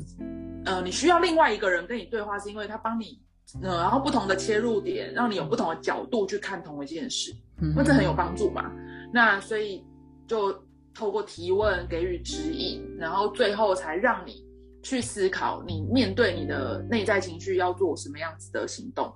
[0.67, 3.19] 呃，你需要另外一个人跟你对话，是因为他帮你，
[3.63, 8.71] 呃，然后不同的切入点，让你有不同的角度去看同一件事，嗯，或者很有帮助嘛。
[9.11, 9.83] 那所以
[10.27, 10.53] 就
[10.95, 14.45] 透过提问给予指引，然后最后才让你
[14.83, 19.13] 去思考，你面对你的内在情绪要做什么样子的行动。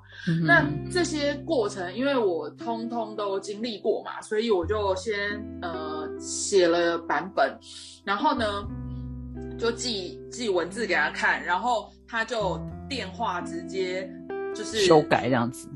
[0.46, 5.16] 那这些过程，因为我通通都经历过嘛，所以我就先
[5.62, 6.02] 呃。
[6.20, 7.58] 写了版本，
[8.04, 8.46] 然后呢，
[9.58, 12.58] 就寄寄文字给他看，然后他就
[12.88, 14.08] 电话直接
[14.54, 15.68] 就是修改这样子。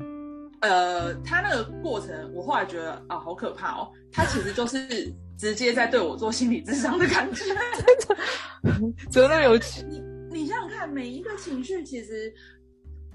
[0.61, 3.91] 呃，他那个过程，我后来觉得啊，好可怕哦。
[4.11, 7.45] 他其实就是直接在对我做心理智商的感觉，
[9.09, 9.55] 真的有
[9.89, 10.03] 你
[10.41, 12.31] 你想想看，每一个情绪其实。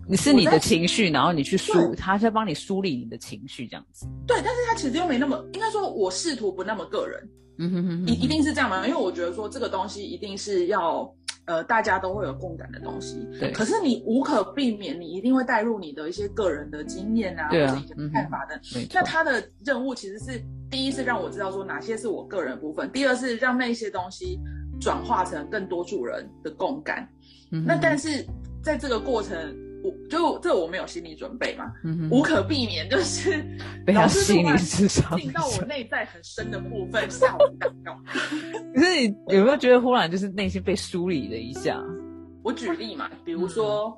[0.06, 4.06] 你是你的情绪，然后你去梳，他在帮你梳理你的情绪，这样子。
[4.26, 7.26] 对，但是他其实又没那么，应该说，我试图不那么个人。
[7.56, 8.86] 嗯哼哼，一一定是这样吗？
[8.86, 11.10] 因为我觉得说这个东西一定是要，
[11.46, 13.26] 呃，大家都会有共感的东西。
[13.40, 13.50] 对。
[13.52, 18.60] 可是你无可避免，你一定会带入你的一些个人的经验啊，或者一些看法的。
[18.92, 20.38] 那他的任务其实是，
[20.74, 24.40] 第一是让我知道说哪些是我个人部分，第二是让那些东西
[24.80, 27.08] 转化成更多助人的共感。
[27.52, 27.64] 嗯。
[27.64, 28.26] 那但是
[28.60, 29.56] 在这个过程。
[29.84, 31.70] 我就这我没有心理准备嘛，
[32.10, 33.44] 无可避免就是
[33.88, 38.00] 老师心理智商进到我内在很深的部分，吓我一跳。
[38.74, 41.78] 可是你有没有觉得忽然就是内心被梳理了一下？
[42.42, 43.94] 我举例嘛，比如说。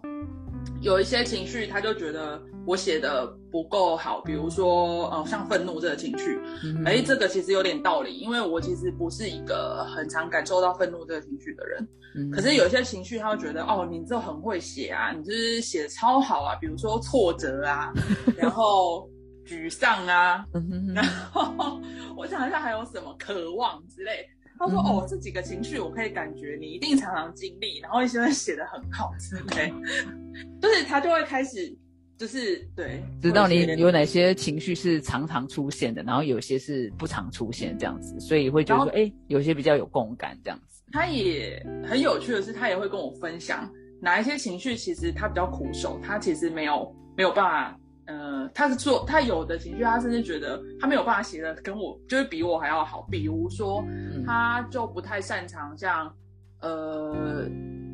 [0.80, 6.38] 有一些情绪，他就觉得我写的不够好，比如说，呃，像愤怒这个情绪，
[6.84, 11.88] 哎，这个其实有点道理，因为我其实不是一个很常感受到愤怒这个情绪的人。
[12.32, 17.92] 可是有些情绪，他会觉得，哦，你这很会写啊，你就是写的超好啊，比如说挫折啊，
[18.36, 19.08] 然后
[19.46, 20.44] 沮丧啊，
[20.94, 21.80] 然后
[22.16, 24.26] 我想一下还有什么渴望之类。
[24.58, 29.70] 他说：“哦，这几个情绪我可以感觉你一定常常经历，然后一些人写的很好，之类，
[30.62, 31.76] 就是他就会开始，
[32.18, 40.82] 就是对，知道你有哪些情绪是常常出现的，然后有些是不常出现这样子，所以会觉得说，哎，有些比较有共感这样子。
[40.92, 53.04] 他也很有趣的是，他也会跟我分享哪一些情绪其实他比较苦手，他其实没有没有办法。”呃，他是做他有的情绪，他甚至觉得他没有办法写的跟我就是比我还要好。
[53.10, 53.84] 比如说，
[54.24, 56.08] 他就不太擅长像
[56.60, 57.48] 呃，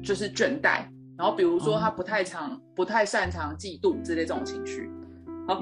[0.04, 0.84] 就是倦怠，
[1.22, 4.90] 然后比如说他不太常不太擅长嫉妒之类这种情绪。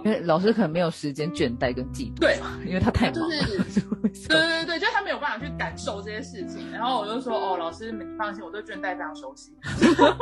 [0.05, 3.15] 因为老师可能没有时间倦怠跟嫉妒，对， 因为他太忙。
[3.15, 3.81] 就是
[4.27, 6.71] 对对对，就他没有办法去感受这些事情。
[6.73, 9.53] 然后我就说，哦，老师你放心，我对倦怠非常熟悉。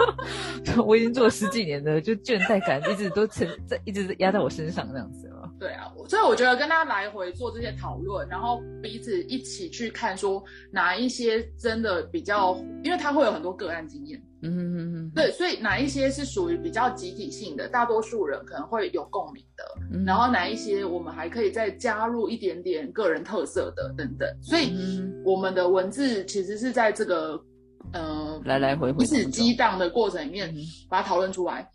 [0.85, 5.38] 我已经做了十几年了，就倦怠感一直都存在，一直压在我身上这样子了。
[5.59, 14.23] 对啊，所以我觉得跟他来回做这些讨论，然后彼此一起去看，说哪一些真的比较，因为他会有很多个案经验。
[14.41, 19.65] 嗯嗯嗯，对，所以哪一些是属于比较集体性的，大多数人可能会有共鸣的，
[20.07, 24.73] 然后哪一些我们还可以再加入一点点个人特色的等等，所以
[25.25, 27.37] 我们的文字其实是在这个
[27.93, 30.55] 呃来来回回、彼此激荡的过程里面
[30.89, 31.69] 把它讨论出来。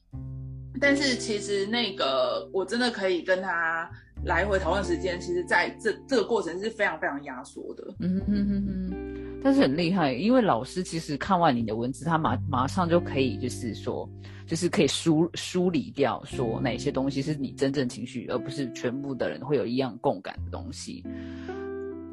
[0.81, 3.89] 但是其实那个我真的可以跟他
[4.25, 7.83] 来回讨论时间，其实在这这个过程是非常非常压缩的。
[7.99, 9.39] 嗯哼哼哼。
[9.43, 14.09] 但是很厉害，因为老师其实看完你的文字，他马马上就可以，就是说，
[14.47, 21.03] 就是可以梳梳理掉，说哪些东西是你真正情绪，而不是全部的人会有一样共感的东西。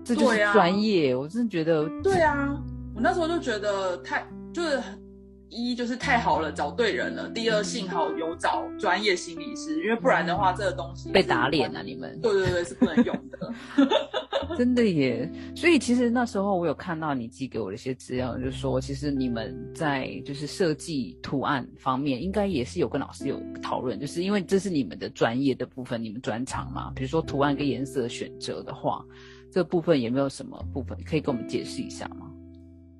[0.04, 1.88] 这就是专业，我真的觉得。
[2.02, 2.60] 对啊，
[2.96, 4.80] 我那时候就觉得太就是。
[5.50, 7.28] 一就是太好了，找对人了。
[7.30, 11.82] 第二，幸好有找专业心理师，因为不然的话，这个东西被打脸了。
[11.82, 13.52] 你们对对对，是不能用的。
[14.56, 15.30] 真的耶。
[15.54, 26.92] 所以其实那时候我有看到你寄给我的一些资料，就是说其实你们在就是设计图案方面，应该也是有跟老师有讨论，就是因为这是你们的专业的部分，你们专长嘛。
[26.94, 29.04] 比如说图案跟颜色选择的话，
[29.50, 32.30] 这部分有没有什么部分可以跟我们解释一下吗？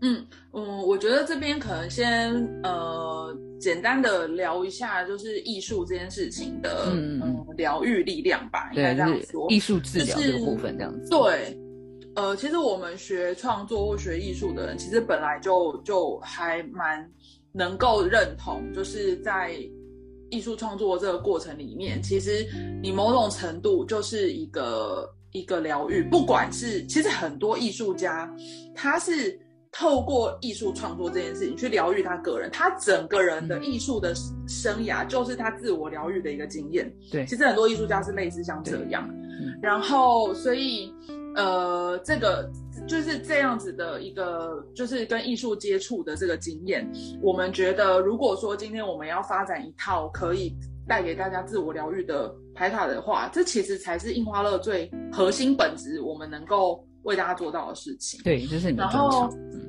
[0.03, 2.33] 嗯嗯，我觉得这边可能先
[2.63, 9.47] 呃简单的聊一下，就是艺术这件事情的嗯疗愈力量吧，应该对，这样就是说。
[9.51, 11.11] 艺术治疗这个部分这样子。
[11.11, 11.59] 对，
[12.15, 17.07] 呃，其实我们学创作或学艺术的人，其实本来就就还蛮
[17.53, 19.55] 能够认同，就是在
[20.31, 22.47] 艺术创作这个过程里面，其实
[22.83, 28.35] 你某种程度就是一个一个疗愈，不管是其实很多艺术家，
[28.75, 29.39] 他是。
[29.73, 34.15] 透过艺术创作这件事情去疗愈他个人，他整个人的艺术的
[34.47, 36.93] 生涯就是他自我疗愈的一个经验。
[37.11, 40.93] 对其实很多艺术家是类似像这样，嗯然后所以
[41.37, 42.51] 呃，这个
[42.89, 46.91] 就是这样子的一个，就是跟艺术接触的这个经验，
[47.23, 50.53] 我们觉得如果说今天我们要发展一套可以
[50.89, 58.21] 带给大家自我疗愈的牌卡的话，这其实才是印花乐最核心本质，我们能够为大家做到的事情。
[58.23, 59.29] 对，这是你们然后。
[59.33, 59.61] 嗯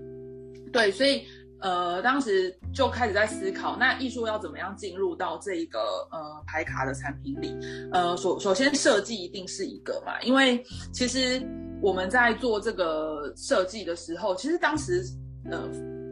[0.73, 1.21] 对，所以
[1.59, 5.79] 呃，当时就开始在思考，那艺术要怎么样进入到这一个
[6.09, 7.53] 呃牌卡的产品里？
[7.91, 10.63] 呃，首首先设计一定是一个嘛，因为
[10.93, 11.45] 其实
[11.82, 15.03] 我们在做这个设计的时候，其实当时
[15.51, 15.69] 呃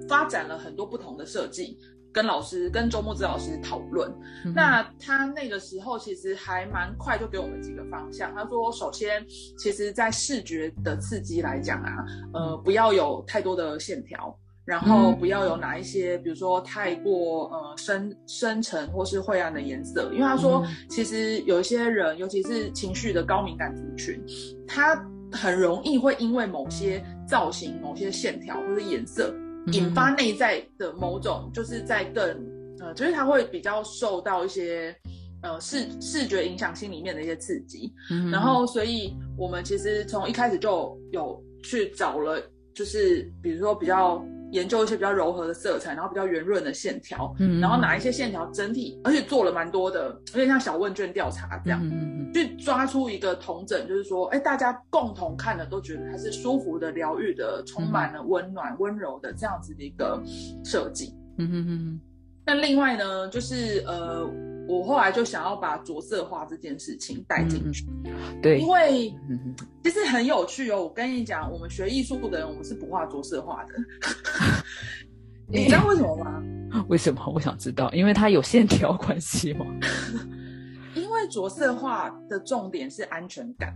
[0.09, 1.79] 发展了很多不同的设计。
[2.19, 4.13] 跟老师、跟周木子老师讨论，
[4.43, 8.35] 嗯那他那个时候其实还蛮快就给我们几个方向。
[8.35, 9.25] 他说，首先，
[9.57, 24.21] 其实在视觉的刺激来讲啊，呃，不要有太多的线条，然后嗯不要有哪一些，比如说太过呃深深沉或是晦暗的颜色，因为他说，嗯其实有一些人，尤其是情绪的高敏感族群，
[24.67, 24.93] 他
[25.31, 29.33] 很容易会因为某些造型、某些线条或者颜色。
[29.67, 32.23] 嗯引发内在的某种，就是在更
[32.79, 34.95] 呃，就是他会比较受到一些
[35.41, 42.41] 呃视视觉影响心里面的一些刺激，嗯然后所以我们其实从一开始就有去找了，
[42.73, 51.79] 就是比如说比较研究一些比较柔和的色彩，然后比较圆润的线条，嗯然后哪一些线条整体，而且做了蛮多的，有点像小问卷调查这样。
[51.83, 60.21] 嗯嗯去抓出一个同整，就是说，哎，大家共同看的都觉得它是舒服的、疗愈的、充满了温暖、温柔的这样子的一个
[60.63, 61.15] 设计。
[61.39, 62.01] 嗯嗯嗯
[62.45, 64.29] 那另外呢，就是呃，
[64.69, 69.11] 我后来就想要把着色画这件事情带进去，嗯，对因，为
[69.83, 70.83] 其实很有趣哦。
[70.83, 73.73] 我跟你讲，我们学艺术的人，我们是不画着色画的。
[75.51, 76.43] 你知道为什么吗？
[76.87, 77.19] 为什么？
[77.33, 79.65] 我想知道，因为它有线条关系吗？
[80.93, 83.73] 因为着色画的重点是安全感。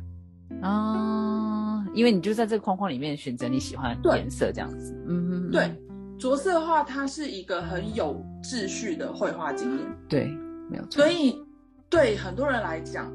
[0.61, 4.95] 啊，因为你就在这个框框里面选择你喜欢颜色，这样子。
[5.07, 5.75] 嗯对，
[6.19, 9.87] 着色画它是一个很有秩序的绘画经验。
[10.07, 10.31] 对，
[10.69, 11.03] 没有错。
[11.03, 11.35] 所以
[11.89, 13.11] 对很多人来讲，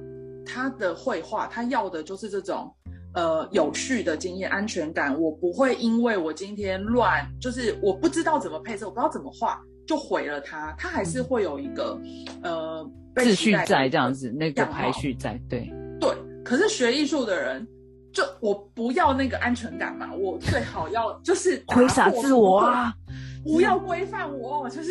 [0.46, 2.74] 他的绘画他要的就是这种
[3.14, 5.18] 呃有序的经验、安全感。
[5.20, 10.74] 我不会因为我今天乱，就是我不知道怎么配色，我不知道怎么画，就毁了它。
[10.78, 11.98] 它还是会有一个
[12.42, 16.10] 呃被秩序在这样子，那个排序在，对，对，
[16.44, 17.66] 可是学艺术的人。
[18.10, 22.92] 就我不要那个安全感嘛，我最好要就是打挥洒自我啊，
[23.44, 24.90] 不要规范我，就是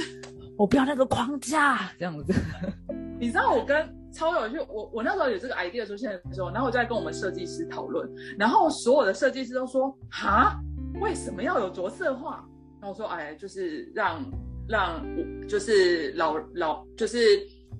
[0.57, 2.33] 我不要那个框架，这样子。
[3.19, 10.59] 你知道我跟超有趣，我我那时候有这个 idea 出现的时候，然后我就在跟我们设计师讨论，然后所有的设计师都说：“哈，
[10.99, 12.43] 为什么要有着色化？”
[12.81, 14.23] 然后我说：“哎，就是让
[14.67, 17.17] 让我就是老老就是。”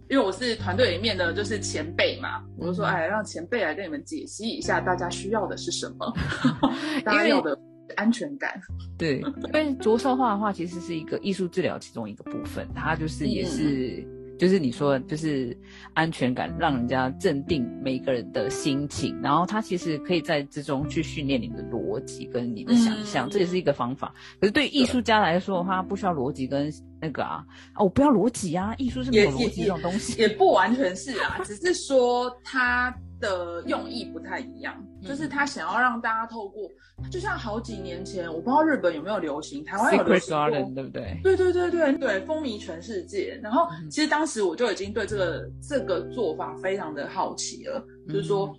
[0.09, 6.13] 因为我是团队里面的就是前辈嘛，我就说，哎，让前辈来跟你们解析一下，大家需要的是什么，
[7.03, 7.53] 大家要的
[7.97, 8.59] 安全感。
[8.97, 14.01] 对，因为着色画的话，其实是一个艺术治疗其中一个部分，它就是也是，
[14.39, 15.55] 就是你说就是
[15.93, 24.13] 安全感，让人家镇定每个人的心情，然后它其实可以在之中去训练你的逻辑跟你的想象，嗯这也是一个方法。
[24.39, 26.71] 可是对艺术家来说的话，不需要逻辑跟
[27.01, 27.43] 那个啊，
[27.73, 30.19] 啊，我不要逻辑啊，艺术是没有逻辑这种东西。
[30.21, 35.07] 也不完全是啊，只是说他的用意不太一样，嗯。
[35.07, 36.69] 就是他想要让大家透过，
[37.11, 40.47] 就像好几年前，我不知道日本有没有流行，台湾有流行过。
[40.47, 41.19] Garden 对不对？
[41.23, 43.39] 对对对对对，风靡全世界。
[43.41, 43.89] 然后嗯。
[43.89, 48.55] 其实当时我就已经对这个这个做法非常的好奇了，就是说嗯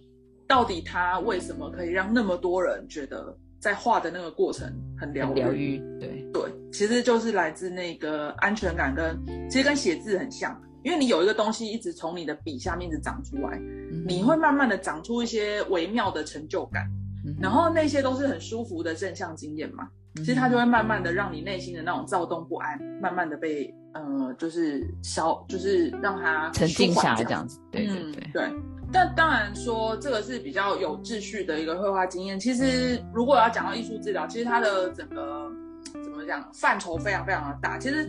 [0.47, 4.67] 到底他为什么可以让那么多人觉得在画的那个过程
[4.99, 6.43] 很疗很疗愈，对，对，
[6.73, 9.15] 其实就是来自那个安全感跟，
[9.51, 16.85] 其实跟写字很像，因为你有一个东西一直从你的笔下面一直长出来，嗯你会慢慢的长出一些微妙的成就感，
[17.27, 28.53] 嗯然后那些都是很舒服的正向经验嘛，其实它就会慢慢的让你内心的那种躁动不安，慢慢的被呃就是消，就是让它沉静下来这这样样子，对对嗯对，对，
[28.93, 32.39] 但当然说这个是比较有秩序的一个绘画经验。
[32.39, 35.51] 其实如果要讲到艺术治疗，其实它的整个
[35.93, 37.79] 怎么讲范畴非常非常的大。
[37.79, 38.09] 其实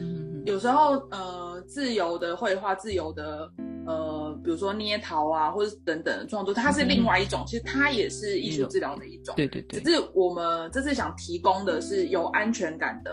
[0.49, 3.49] 有时候呃，自由的绘画、自由的
[3.85, 7.43] 呃，比如说捏陶啊，或者等等的创作，它是另外一种。
[7.45, 9.35] 其实它也是艺术治疗的一种。
[9.35, 9.79] 对对对。
[9.79, 13.11] 只是我们这次想提供的是有安全感的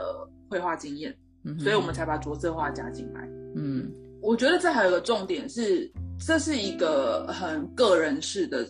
[0.49, 1.15] 绘画经验，
[1.59, 3.29] 所以我们才把着色画加进来。
[3.55, 3.91] 嗯，
[4.23, 5.91] 我觉得这还有个重点是。
[6.19, 8.67] 这是一个很个人式的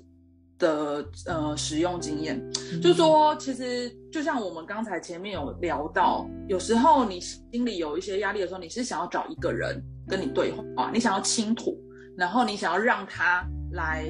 [0.58, 2.40] 的呃使用经验，
[2.82, 11.78] 就是说，其实就像我们刚才前面有聊到，有时候你心里有一些压力的时候，你是想要找一个人跟你对话，你想要倾吐，
[12.16, 14.06] 然后你想要让他来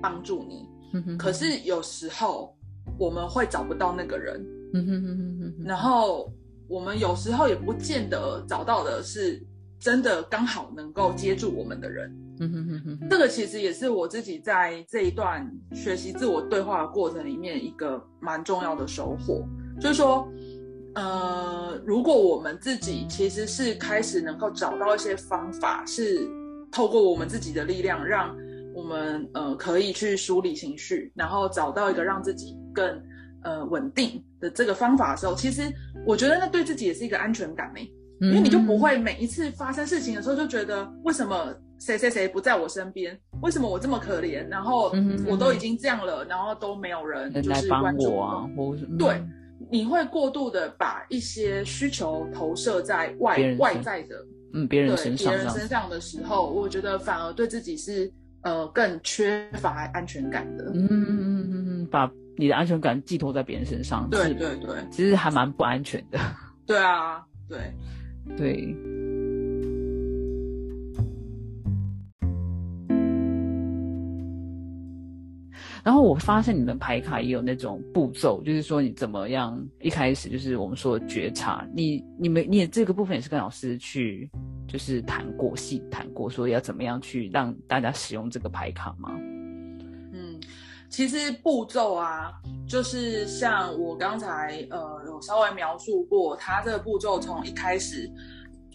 [0.00, 0.66] 帮助你。
[1.18, 2.56] 可是有时候
[2.98, 4.44] 我们会找不到那个人，
[5.64, 6.32] 然后
[6.68, 9.44] 我们有时候也不见得找到的是
[9.78, 12.10] 真的刚好能够接住我们的人。
[12.40, 19.44] 嗯哼哼哼，这个其实也是我自己在这一段学习自我对话的过程里面一个蛮重要的收获，
[19.80, 20.28] 就是说，
[20.94, 26.20] 呃，如果我们自己其实是开始能够找到一些方法，是
[26.70, 28.36] 透过我们自己的力量，让
[28.74, 33.02] 我们呃可以去梳理情绪，然后找到一个让自己更
[33.42, 35.62] 呃稳定的这个方法的时候，其实
[36.06, 37.80] 我觉得那对自己也是一个安全感呢，
[38.20, 41.54] 因为你就不会每一次发生事情的时候就觉得为什么。
[41.78, 43.18] 谁谁谁不在我身边？
[43.42, 44.46] 为什么我这么可怜？
[44.48, 44.92] 然后
[45.26, 48.48] 我都已经这样了，然后都没有人就是关注我。
[48.98, 49.22] 对，
[49.70, 54.16] 你会过度的把一些需求投射在外外在的，
[54.54, 58.10] 嗯，别人身上，别人身上的时候，我觉得反而对自己是
[58.42, 60.64] 呃更缺乏安全感的。
[60.74, 66.18] 嗯嗯嗯嗯嗯，把你的安全感寄托在别人身上，对对对，其实还蛮不安全的。
[66.66, 67.58] 对啊，对
[68.36, 68.97] 对。
[75.88, 84.30] 然后我发现你们排卡也有那种步骤，就是说你怎么样一开始就是我们说的觉察，你你们你这个部分也是跟老师去
[84.68, 89.18] 就是谈过细谈过，说要怎么样去让大家使用这个排卡吗？
[90.12, 90.38] 嗯，
[90.90, 92.34] 其实步骤啊，
[92.68, 98.06] 就是像我刚才呃有稍微描述过，它这个步骤从一开始。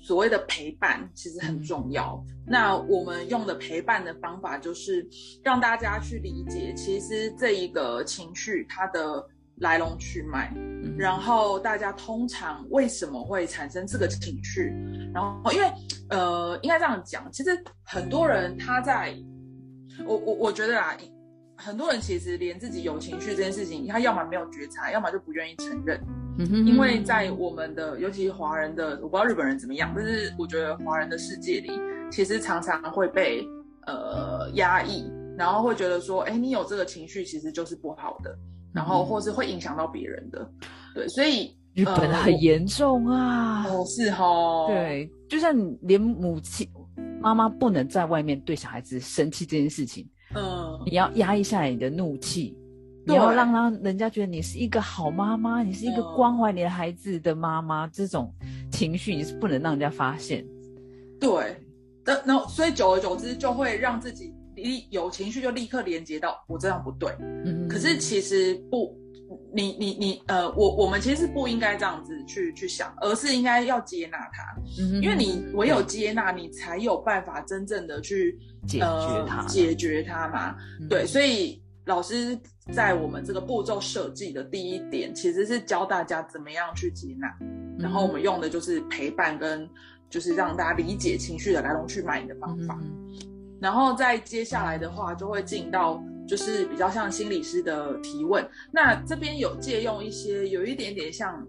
[0.04, 2.22] 所谓的陪伴其实很重要。
[2.46, 5.08] 那我们用的陪伴的方法，就是
[5.42, 9.26] 让大家去理解，其实这一个情绪它的
[9.60, 10.54] 来龙去脉，
[10.98, 14.74] 然后大家通常为什么会产生这个情绪？
[15.14, 15.72] 然后因为
[16.10, 19.16] 呃，应该这样讲，其实很多人他在，
[20.06, 20.98] 我我我觉得啊，
[21.56, 25.98] 很多人其实连自己有情绪这件事情，他要么没有觉察，要么就不愿意承认。
[26.38, 31.72] 因为在我们的，尤其华人的，我不知道日本人怎么样，但是我觉得华人的世界里，
[32.12, 33.48] 其实常常会被
[33.86, 35.06] 呃压抑，
[35.38, 38.36] 然后会觉得说，哎，你有这个情绪其实就是不好的，
[38.74, 40.50] 然后或是会影响到别人的，
[40.96, 46.68] 对，所以日本很严重啊，哦是哦，对，就像连母亲
[47.22, 52.58] 妈妈不能在外面对小孩子生气这件事情，嗯，你要压抑下来你的怒气。
[53.06, 58.34] 你要让让人家觉得你是一个好妈妈，你是一个关怀你的孩子的妈妈，这种
[58.72, 60.46] 情绪你是不能让人家发现。
[61.20, 61.58] 对，
[62.06, 67.14] 那那所以久而久之就会让自己立有情绪就立刻连接到我这样不对。
[67.20, 68.98] 嗯，可是其实不，
[69.54, 74.56] 你你你呃，我我们其实不应该这样子去去想，而是应该要接纳它。
[74.82, 80.56] 嗯，因为你唯有接纳，你才有办法真正的去解决它，解决它嘛。
[80.90, 81.62] 对，所以。
[81.86, 82.38] 老师
[82.72, 87.28] 在我们这个步骤设计的第一点，其实是教大家怎么样去接纳，
[87.78, 89.70] 然后我们用的就是陪伴跟
[90.10, 92.80] 就是让大家理解情绪的来龙去脉的方法。
[93.60, 98.48] 然后在接下来的话，就会进到就是比较像心理师的提问。
[98.72, 101.46] 那这边有借用一些有一点点像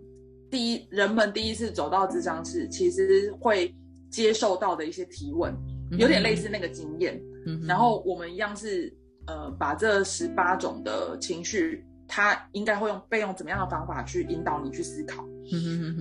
[0.50, 3.72] 第一人们第一次走到智商室，其实会
[4.10, 5.54] 接受到的一些提问，
[5.92, 7.22] 有点类似那个经验。
[7.68, 8.92] 然后我们一样是。
[9.26, 15.24] 呃，把这十八种的情绪，他应该会用被用怎么样的方法去引导你去思考。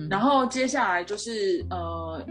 [0.08, 2.24] 然后接下来就是呃，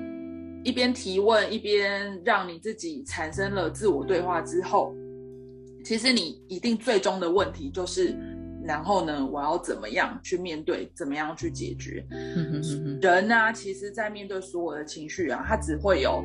[0.64, 4.94] 一边提问一边让你自己产生了自我对话之后，
[5.84, 8.16] 其实你一定最终的问题就是，
[8.64, 12.06] 然后呢，我要怎么样去面对，怎么样去解决？
[13.02, 16.24] 人呢，其实在面对所有的情绪啊，他只会有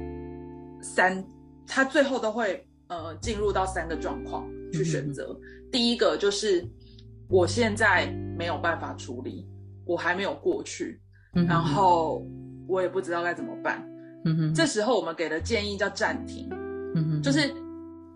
[0.80, 1.24] 三，
[1.66, 4.46] 他最后都会呃进入到三个状况。
[4.70, 5.34] 去选择，
[5.72, 6.62] 第一个就是
[7.26, 9.48] 我现在没有办法处理，
[9.86, 11.00] 我还没有过去，
[11.32, 12.22] 然后
[12.68, 13.82] 我也不知道该怎么办。
[14.26, 16.50] 嗯哼，这时候我们给的建议叫暂停。
[16.94, 17.50] 嗯哼，就是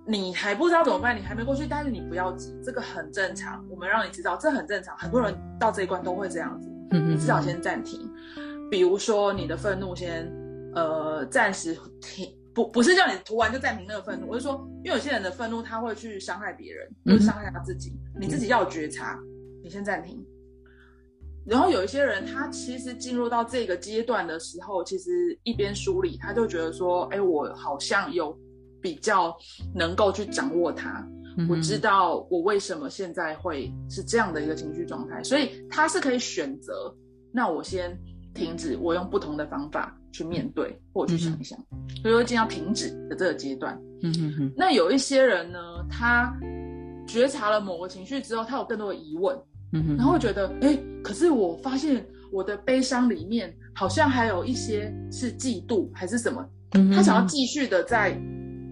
[0.07, 3.65] 你还不知道怎么办，你还没过去，但是你不要急，这个很正常。
[3.71, 6.69] 我们让你知道，这很正常，很多人到这一关都会这样子。
[6.91, 8.07] 嗯你至少先暂停，
[8.71, 10.31] 比如说你的愤怒先
[10.75, 19.19] 呃暂时停，不不是叫你涂完就暂停那个愤怒，我是说，因为有些人的愤怒他会去伤害别人，或者伤害他自己，你自己要有觉察，
[19.63, 20.25] 你先暂停。
[21.45, 28.39] 然后有一些人，他其实进入到这个阶段的时候，其实一边梳理，他就觉得说，哎，我好像有
[28.81, 29.37] 比较
[29.75, 31.05] 能够去掌握它，
[31.49, 36.95] 我知道我为什么现在会是这样的一个情绪状态，所以他是可以选择，
[37.33, 37.99] 那我先
[38.35, 41.59] 停止，我用不同的方法去面对或去想一想，
[42.03, 43.79] 所以会进到停止的这个阶段。
[44.03, 44.53] 嗯哼哼。
[44.57, 45.59] 那有一些人呢，
[45.91, 46.35] 他
[47.07, 49.37] 觉察了某个情绪之后，他有更多的疑问。
[49.75, 56.47] 嗯哼，然后会觉得，哎，可是我发现我的悲伤里面好像还有一些是嫉妒还是什么，
[56.95, 58.15] 他想要继续的在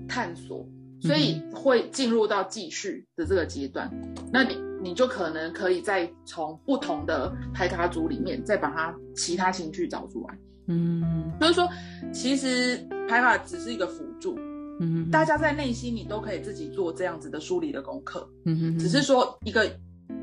[0.07, 0.69] 探索，
[1.01, 3.91] 所以会进入到继续的这个阶段。
[4.31, 10.39] 那你你就可能可以再从不同的排卡组里面再把它其他情绪找出来。
[10.69, 11.69] 嗯，就是说，
[12.13, 12.77] 其实
[13.09, 14.37] 牌卡只是一个辅助，
[14.81, 19.71] 嗯，大家在内心你都可以自己做这样子的梳理的功课，嗯哼，只是说一个。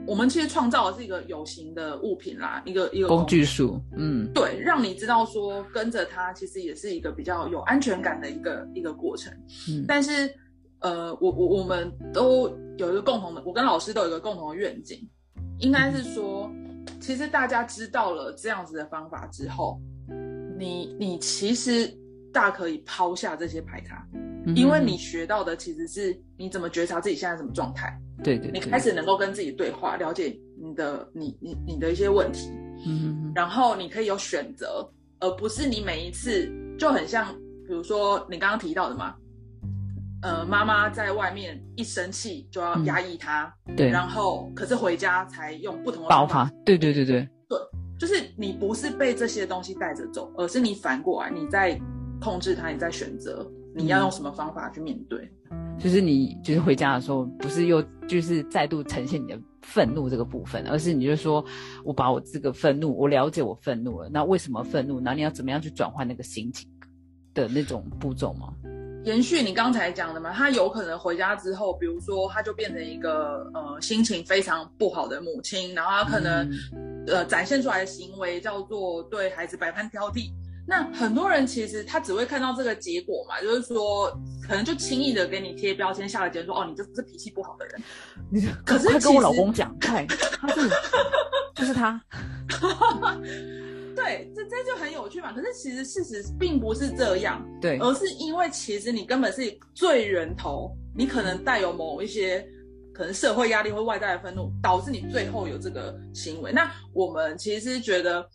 [0.05, 9.33] 我们其实创造的是一个有形的物品啦，一个一个工具书，嗯，对，让你知道说跟着它其实也是一个比较有安全感的一个一个过程。
[9.69, 10.33] 嗯，但是
[10.79, 15.07] 呃，我我我们都有一个共同的，我跟老师都有一个共同的愿景，
[15.59, 16.51] 应该是说，
[16.99, 19.79] 其实大家知道了这样子的方法之后，
[20.57, 21.91] 你你其实
[22.31, 24.07] 大可以抛下这些牌卡，
[24.55, 27.99] 因为你学到的其实是你怎么觉察自己现在什么状态。
[28.23, 32.49] 对对，你开始能够跟自己对话，了解你的你你你的一些问题，
[32.85, 34.87] 嗯，然后你可以有选择，
[35.19, 37.31] 而不是你每一次就很像，
[37.67, 39.13] 比如说你刚刚提到的嘛，
[40.27, 47.57] 呃，妈妈在外面一生气就要压抑他，对，然后可是回家才用不同的爆发，对对对对对，
[47.97, 51.79] 就是你不是被这些东西带着走，而是你反过来你在
[52.19, 55.31] 控制他，你在选择你要用什么方法去面对。
[55.79, 61.41] 就是你，就是回家的时候，不是又就是再度呈现你的愤怒这个部分，而是你就说，
[61.85, 64.99] 我把我这个愤怒，我了解我愤怒了，那为什么愤怒？
[64.99, 66.69] 那你要怎么样去转换那个心情
[67.33, 68.53] 的那种步骤吗？
[69.07, 76.51] 延续你刚才讲的嘛，他有可能回家之后，比如说他就变成一个呃心情非常不好的母亲，然后他可能、
[77.07, 80.29] 呃展现出来的行为叫做对孩子百般挑剔。
[80.67, 84.11] 那很多人其实他只会看到这个结果嘛，就是说
[84.45, 87.81] 可能就轻易的给你贴标签，下了结论说哦，你就是脾气不好的人。
[88.29, 90.69] 你可是跟我老公讲，看他是
[91.55, 92.01] 就是他。
[93.97, 95.33] 对，这这就很有趣嘛。
[95.33, 99.41] 可是其实事实并不是这样，对，而是因为其实你根本是
[99.73, 102.47] 最源头，你可能带有某一些
[102.93, 106.51] 可能社会压力或外在的愤怒，导致你最后有这个行为。
[106.51, 108.25] 那我们其实觉得。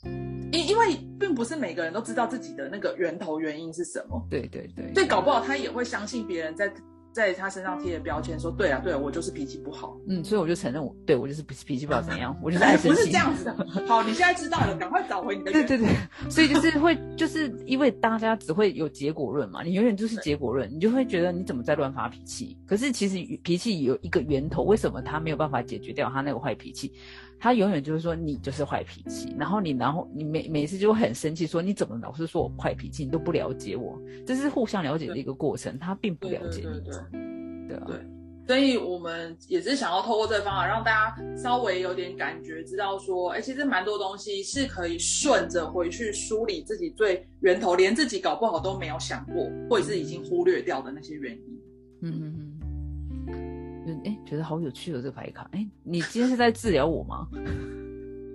[0.55, 6.71] 因因为并不是每个人都知道自己的那个源头原因是什么，对对对，所以搞不好他也会相信别人在
[7.13, 13.55] 在他身上贴的标签，说对啊对啊，我就是脾气不好，嗯，所以我就承认我对我就是脾脾气不好怎样，我就是 爱生气，不是这样子的。
[13.87, 15.53] 好，你现在知道了，赶快找回你的。
[15.53, 15.89] 对对对，
[16.31, 22.57] 所以就是会就是因为大家只会有结果论嘛，你永远就是结果论，你就会觉得你怎么在乱发脾气？
[22.67, 26.93] 可是其实脾气有一个源头，为什么他没有办法解决掉他那个坏脾气？
[27.43, 36.95] 他永远就是说你就是坏脾气，然后你然后你每每次就会很生气，说你怎么老是说我坏脾气，你都不了解我，这是互相了解的一个过程，他并不了解你，对
[37.67, 37.97] 对啊，对，
[38.47, 51.59] 所以我们也是想要透过这个方法，让大家稍微有点感觉，知道说，哎，其实蛮多东西是可以顺着回去梳理自己最源头，连自己搞不好都没有想过，或者是已经忽略掉的那些原因。
[52.03, 52.42] 嗯嗯嗯。
[54.05, 55.49] 哎，觉得好有趣哦，这个牌卡。
[55.53, 57.27] 哎，你今天是在治疗我吗？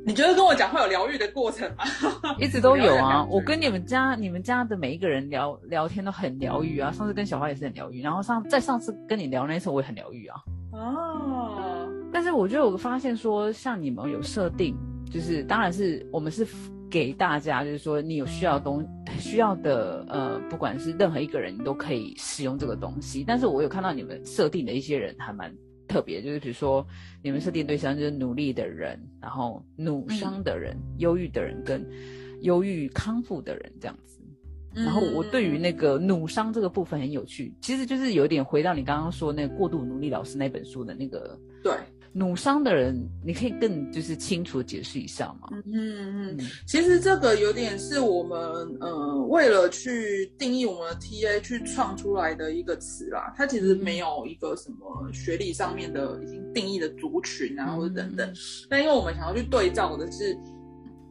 [0.05, 1.83] 你觉得跟我讲话有疗愈的过程吗？
[2.39, 3.25] 一直都有啊。
[3.29, 6.89] 我跟你们家、你们家的每一个人聊聊天都很疗愈啊。
[6.93, 10.37] 上次跟小花也是很疗愈，然后上在上次跟你聊那次我也很疗愈啊。
[10.71, 11.89] 哦。
[12.13, 14.73] 但是我就有发现说，像你们有设定，
[15.11, 16.47] 就是当然是我们是
[16.89, 18.85] 给大家，就是说你有需要东
[19.19, 23.23] 需要的，呃，不管是任何一个人，你都可以使用这个东西。
[23.25, 25.53] 但是我有看到你们设定的一些人还蛮
[25.87, 26.85] 特别，就是比如说
[27.23, 31.85] 你们设定对象就是努力的人，然后努伤的人、忧郁的人跟
[32.41, 34.19] 忧郁康复的人这样子。
[34.73, 41.73] 然后我对于那个努伤这个部分很有趣，其实就是有点回到你刚刚说那个过度努力老师那本书的那个对。
[42.17, 45.49] 努伤的人，你可以更就是清楚解释一下吗？
[45.51, 48.39] 嗯嗯嗯，其实这个有点是我们
[48.81, 58.33] 呃为了去定义我们的 TA 去创出来的一个词啦，它其实没有一个什么学历上面的已经定义的族群啊或者等等，
[58.67, 60.35] 但因为我们想要去对照的是，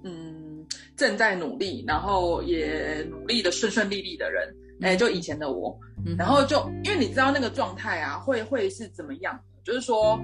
[0.03, 5.79] 嗯，正在努力，然后也努力的顺顺利利的人，哎，就以前的我，
[6.19, 9.39] 然后就因为你知道那个状态啊，会会是怎么样？
[9.63, 10.17] 就是说，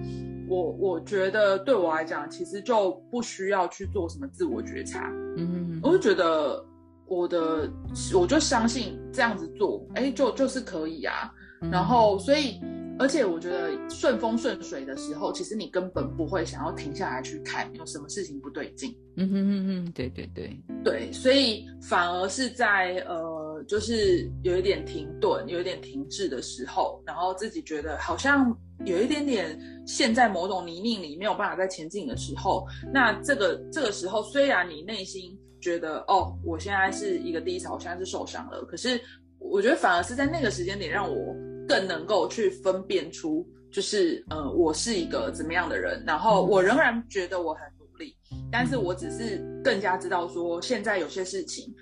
[0.52, 5.10] 我我觉得对我来讲，其实就不需要去做什么自我觉察。
[5.38, 6.62] 嗯，我就觉得
[7.06, 7.70] 我的，
[8.14, 11.32] 我就相信这样子做，哎，就就是可以啊。
[11.70, 12.60] 然后，所以，
[12.98, 18.94] 而且我觉得顺风顺水的时候，其实你根本不会想要停下来去看有什么事情不对劲。
[19.16, 23.16] 嗯哼哼哼，对对对对，所以反而是在呃，
[23.64, 28.56] 就是有一点停顿、有一点停滞的时候，然后自己觉得好像。
[28.84, 29.56] 有一点点
[29.86, 39.00] 陷在某种泥泞里，没有办法再前进的时候，那这个这个时候，虽然你内心觉得哦，我现在是一个低潮，我现在是受伤了，可是
[39.38, 41.32] 我觉得反而是在那个时间点，让我
[41.68, 48.16] 更能够去分辨出，就是呃，我是一个怎么样的人，然后我仍然觉得我很努力，
[48.50, 51.72] 但是我只是更加知道说，现在有些事情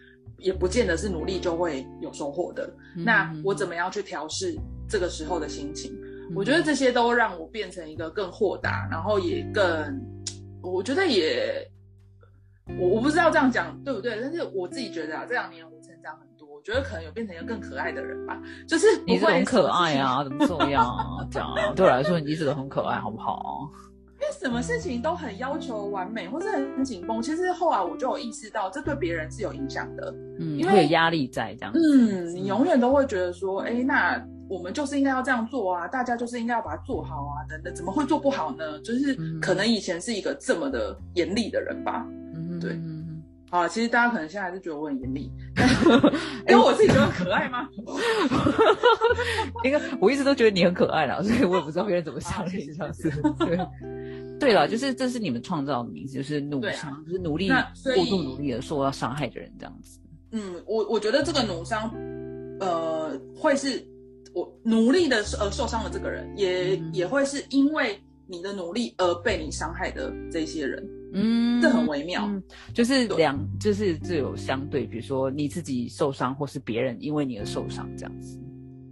[0.40, 4.56] 也不见得是努力就会有收获的，那我怎么样去调试
[4.88, 5.92] 这个时候的心情？
[6.34, 10.00] 我觉得这些都让我变成一个更豁达，然后也更，
[10.62, 11.68] 我觉得也，
[12.78, 21.26] 我我不知道这样讲对不对，但是我自己觉得啊，这两年我成长很多，我觉得可能有变成一个更可爱的人吧，就是你是很可爱啊，怎么这样啊？
[21.30, 23.68] 这样对我来说，你一直都很可爱，好不好？
[24.20, 34.22] 因为什么事情都很要求完美，或是很紧绷，其实后来我就有意识到，这对别人是有影响的，嗯，因为有压力在这样，嗯，你永远都会觉得说，哎，那。
[34.50, 38.80] 我们就是应该要这样做啊，大家就是应该要把它做好啊，等等，怎么会做不好呢？
[38.80, 42.04] 就是可能以前是一个这么的严厉的人吧。
[42.34, 42.76] 嗯，对。
[43.50, 45.30] 啊，其实大家可能现在还是觉得我很严厉，
[46.48, 47.68] 因为我自己觉得可爱吗？
[49.62, 53.08] 因为我一直都觉得你很可爱啦，所以我也不知道别人怎么想 你这样子。
[53.38, 53.56] 对，
[54.40, 57.48] 对了，就是这是你们创造的名字，就是努伤，就是努力
[57.94, 60.00] 过度努力而受到伤害的人这样子。
[60.32, 61.94] 嗯，我我觉得这个努伤，
[62.58, 63.86] 呃，会是。
[64.32, 72.30] 我努力的呃受伤的这个人，也也会是因为你的努力而被你伤害的这些人，嗯，这很微妙，
[72.72, 78.38] 就是两，就是这有相对，比如说你自己受伤，或是别人因为你而受伤这样子。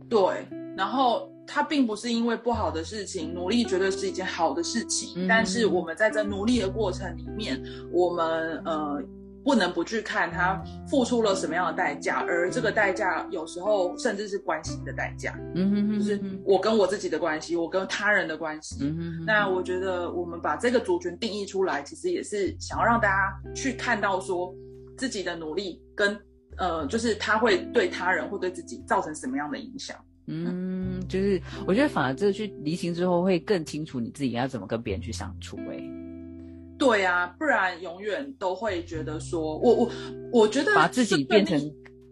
[0.09, 0.45] 对，
[0.77, 9.03] 然后他并不是因为不好的事情，努力绝对是一件好的事情，但是我们在这努力的过程里面，我们呃。
[9.45, 15.35] 不能不去看他付出了什么样的代价，而这个代价有时候甚至是关系的代价。
[15.55, 18.77] 嗯哼哼，就是我跟我自己的关系，我跟他人的关系。
[18.83, 24.55] 嗯哼，那我觉得我们把这个族群定义出来，其实也是想要让大家去看到说
[24.99, 26.19] 自己的努力跟
[26.59, 29.97] 呃，就是他会对他人或对自己造成什么样的影响。
[30.27, 35.57] 嗯，就是我觉得反而这去离情之后，会更清楚你自己要怎么跟别人去相处。
[35.71, 35.83] 哎。
[36.79, 39.91] 对啊，不然永远都会觉得说，我我
[40.33, 41.61] 我觉得把自己变成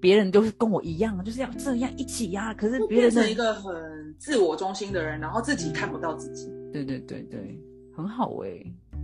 [0.01, 2.53] 别人都是跟我一样，就是要这样一起呀。
[2.53, 3.72] 可是别人是一个很
[4.18, 6.51] 自我中心的人，然后自己看不到自己。
[6.72, 7.57] 对对对对，
[7.97, 8.49] 很好哎，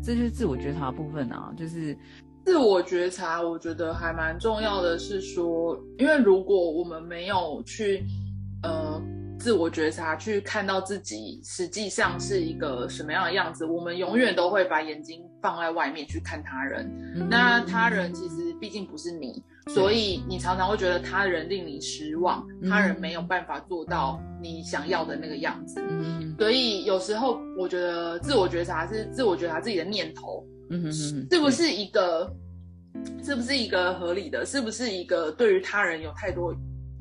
[0.03, 1.55] 这就是自我觉察部分啊。
[1.57, 1.97] 就是
[2.45, 8.05] 自我觉察，我觉得还蛮重要的是说，因为如果我们没有去
[8.65, 9.01] 呃。
[9.43, 13.67] 自我觉察，去看到自己实际上是一个什么样的样子。
[13.67, 16.89] 我们永远都会把眼睛放在外面去看他人，
[17.29, 25.83] 那他人其实毕竟不是你，所以你常常会觉得他人令你失望，他人没有办法做到你想要的那个样子。
[26.39, 30.47] 所以有时候我觉得自我觉察是自我觉察自己的念头，
[30.93, 32.33] 是不是一个，
[33.25, 36.55] 是不是一个合理的，是不是一个对于他人有太多。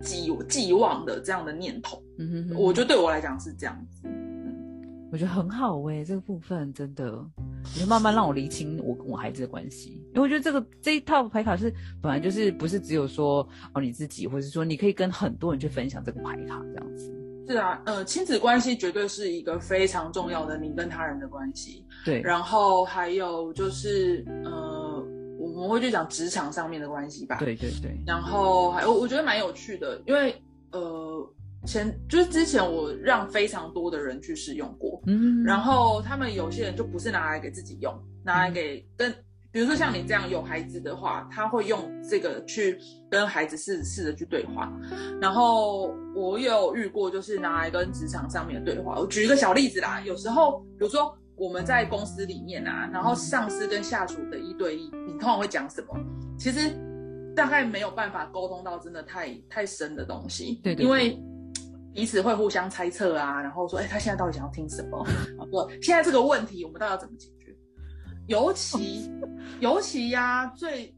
[0.03, 7.25] 寄寄望的这样的念头，嗯哼，我觉得对我来讲是这样子，嗯，我觉得很好哎，这个部分真的，
[7.73, 17.11] 你就慢慢让我理清我跟我孩子的关系，因为我觉得这个这一套牌卡是本来就是不是只有说哦你自己，或者说你可以跟很多人去分享这个牌卡这样子。
[17.47, 25.05] 是啊，呃，亲子关系绝对是一个非常重要的你跟他人的关系，对，然后还有就是呃。
[25.41, 30.39] 我们会去讲职场上面的关系吧，对对对，然后还我我觉得蛮有趣的，因为
[30.71, 31.27] 呃
[31.67, 37.93] 前就是之前我让非常多的人去试用过，嗯，然后他们有些人就不是拿来给自己用，
[38.23, 39.13] 拿来给跟
[39.51, 42.77] 比如说像你这样有孩子的话，他会用这个去
[43.09, 44.71] 跟孩子试试着去对话，
[45.21, 55.87] 然后我有遇过就是拿来跟职场上面的对话，我举一个小例子啦，有时候比如说我们在公司里面啊，然后上司跟下属的一对一，你通常会讲什么？
[56.39, 56.71] 其实
[57.35, 61.19] 大概没有办法沟通到真的太太深的东西，对对因为
[61.93, 65.05] 彼此会互相猜测啊，然后说，哎，他现在到底想要听什么？
[65.51, 67.55] 说现在这个问题我们到底要怎么解决？
[68.27, 69.11] 尤其
[69.59, 70.95] 尤其呀、最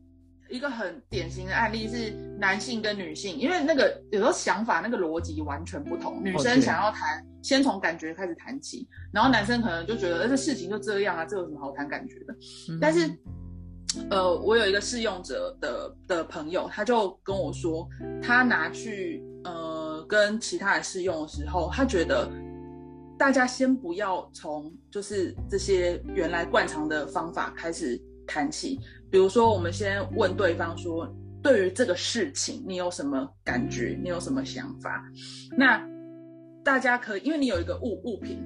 [0.50, 6.22] 一个很典型的案例是男性跟女性，因为那个有时候想法那个逻辑完全不同。
[6.24, 12.34] 女生想要谈，先从感觉开始谈起，然后男生可能就觉得，呃这事情就这样啊，这有什么好谈感觉的？
[12.70, 13.10] 嗯但是，
[14.12, 17.88] 呃，我有一个试用者的的朋友，他就跟我说，
[18.22, 22.30] 他拿去呃跟其他人试用的时候，他觉得
[23.18, 28.80] 大家先不要从就是这些原来惯常的方法开始谈起，
[29.10, 31.08] 比如说我们先问对方说，
[31.42, 35.04] 对于这个事情你有什么感觉，你有什么想法？
[35.58, 35.82] 那
[36.64, 38.42] 大家可以，因为你有一个物物品，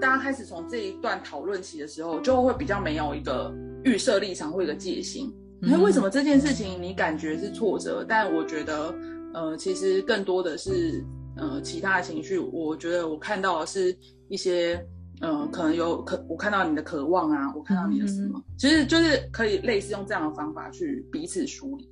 [0.00, 3.52] 大家开始从这一段讨论起的时候，就会比较没有一个
[3.84, 5.34] 预设立场或一个戒心。
[5.66, 8.04] 那、为什么这件事情你感觉是挫折？
[8.06, 8.94] 但我觉得，
[9.34, 11.04] 呃，其实更多的是
[11.36, 12.38] 呃其他的情绪。
[12.38, 13.94] 我觉得我看到的是
[14.28, 14.80] 一些，
[15.20, 21.88] 呃，可能有可我看到你的渴望啊，我看到你的什么，其实就是可以类似用这样的方法去彼此梳理。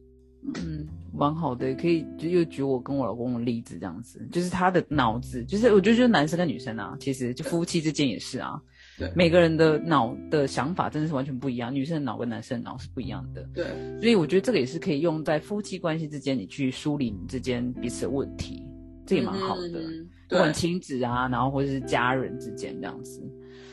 [0.54, 8.60] 嗯，蛮好的，可以就又举我跟我老公的例子，这样子，就是他的脑子，就是我觉得就是男生跟女生啊，其实就夫妻之间也是啊，
[9.02, 9.12] 对。
[9.16, 13.66] 每个人的脑的想法真的是完全不一样，女生的脑跟男生的脑是不一样的，对，
[14.00, 18.64] 所以我觉得这个也是可以用在夫妻关系之间，你去梳理你之间彼此的问题，
[19.06, 23.20] 这也蛮好的，嗯不管亲子啊，然后或者是家人之间这样子，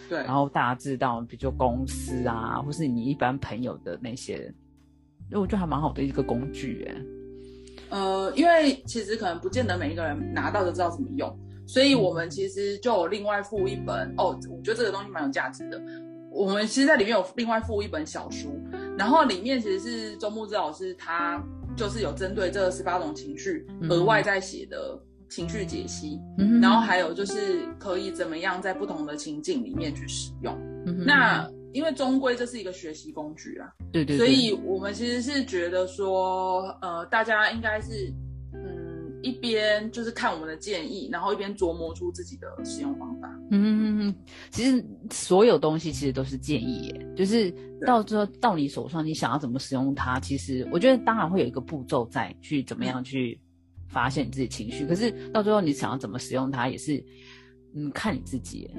[0.10, 4.54] 对，然后大致到比如说公司啊，或是你一般朋友的那些，
[5.30, 6.96] 因为我觉得还蛮好的一个工具哎。
[7.92, 11.40] 呃，因为其实可能不见得每一个人拿到就知道怎么用，
[11.72, 15.80] 所以我们其实就有另外附一本哦，我觉得这个东西蛮有价值的。
[16.32, 18.60] 我们其实在里面有另外附一本小书，
[18.98, 21.40] 然后里面其实是周木之老师他
[21.78, 25.00] 就是有针对这十八种情绪嗯额外在写的
[25.30, 30.52] 情绪解析，嗯然后还有就是可以怎么样在不同的情境里面去使用。
[30.88, 38.29] 嗯那因为终归这是一个学习工具啊，对对对，所以我们其实是觉得说，呃，大家应该是，嗯，
[39.22, 43.30] 一边就是看我们的建议，然后一边琢磨出自己的使用方法。
[43.52, 44.14] 嗯，
[44.52, 47.54] 其实所有东西其实都是建议耶，就是
[47.86, 53.40] 到最后到你手上，你想要怎么使用它，其实我觉得当然会有一个步骤在去怎么样去
[53.88, 57.04] 发现你自己情绪，可是到最后你想要怎么使用它，也是
[57.76, 58.72] 嗯看你自己耶，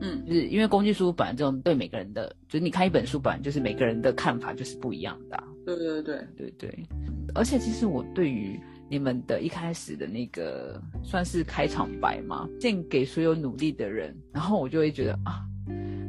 [0.00, 6.86] 嗯，就是因为工具书本来这种对每个人的，就是你看一本书本来就是每个人的看法就是不一样的啊、对对对，对对，
[7.34, 15.42] 而且其实我对于你们的一开始的那个算是开场白嘛，献给所有努力的人，然后我就会觉得啊，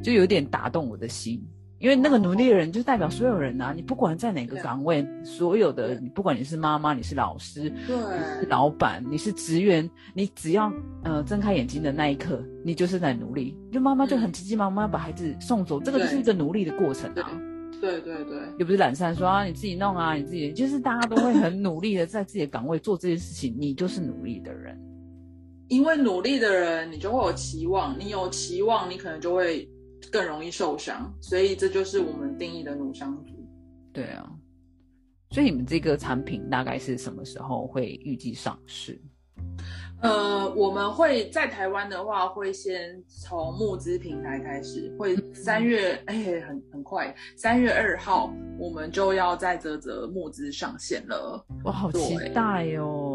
[0.03, 1.41] 就有点打动我的心，
[1.79, 4.63] 因为那个努力的人就代表所有人啊，你不管在哪个对。
[4.63, 10.71] 岗位，所有的你不管你是妈妈，你是老师，你是对，老板，你是职员，你只要
[11.03, 13.57] 呃睁开眼睛的那一刻，你就是在努力。
[13.71, 14.31] 就妈妈就很嗯。
[14.31, 17.31] 急急忙忙把孩子送走，这个就是一个努力的过程啊。
[17.79, 24.77] 对对对，又不是懒散说啊，你自己弄啊，你自己就是大家都会很努力的在自己的岗位做这件事情，你就是努力的人。
[25.69, 29.69] 因为努力的人，你就会有期望，你有期望，你可能就会
[30.11, 33.33] 更容易受伤，所以这就是我们定义的努伤族。
[33.91, 34.31] 对啊，
[35.31, 38.99] 所以你们这个产品大概是什么时候会预计上市？
[40.01, 46.15] 呃，我们会在台湾的话，会先从募资平台开始，会三月，哎、
[46.47, 51.43] 很很快，三月二号我们就要在泽泽募资上线了。
[51.63, 53.06] 我好期待哦！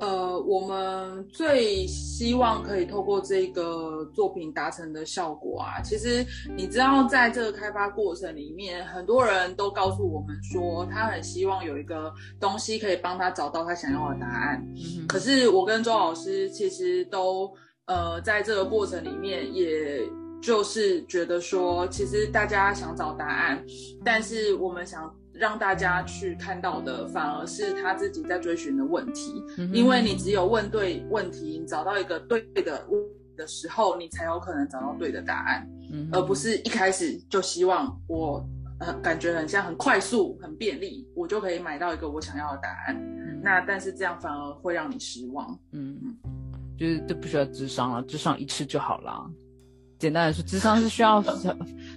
[0.00, 6.24] 呃，我们最希望可以透过这个作品达成的效果啊，其实
[6.56, 14.64] 你知道，在这个开发过程里面，很多人都告诉我们说，他很希望有一个东西可以帮他找到他想要的答案。
[14.76, 17.52] 嗯可是我跟周老师其实都
[17.86, 20.00] 呃，在这个过程里面，也
[20.40, 23.64] 就是觉得说，其实大家想找答案，
[24.04, 29.42] 但是我们想让大家去看到的，反而是他自己在追寻的问题。
[29.56, 38.44] 嗯因为你只有问对问题，你找到一个对的问题的时候，你才有可能找到对的答案，嗯而不是一开始就希望我
[38.80, 42.96] 呃感觉很像很快速、很便利，我就可以买到一个我想要的答案。
[42.96, 45.58] 嗯那但是这样反而会让你失望。
[45.70, 45.96] 嗯，
[46.76, 49.24] 就是都不需要智商了，智商一次就好啦。
[49.98, 51.22] 简单来说，智商是需要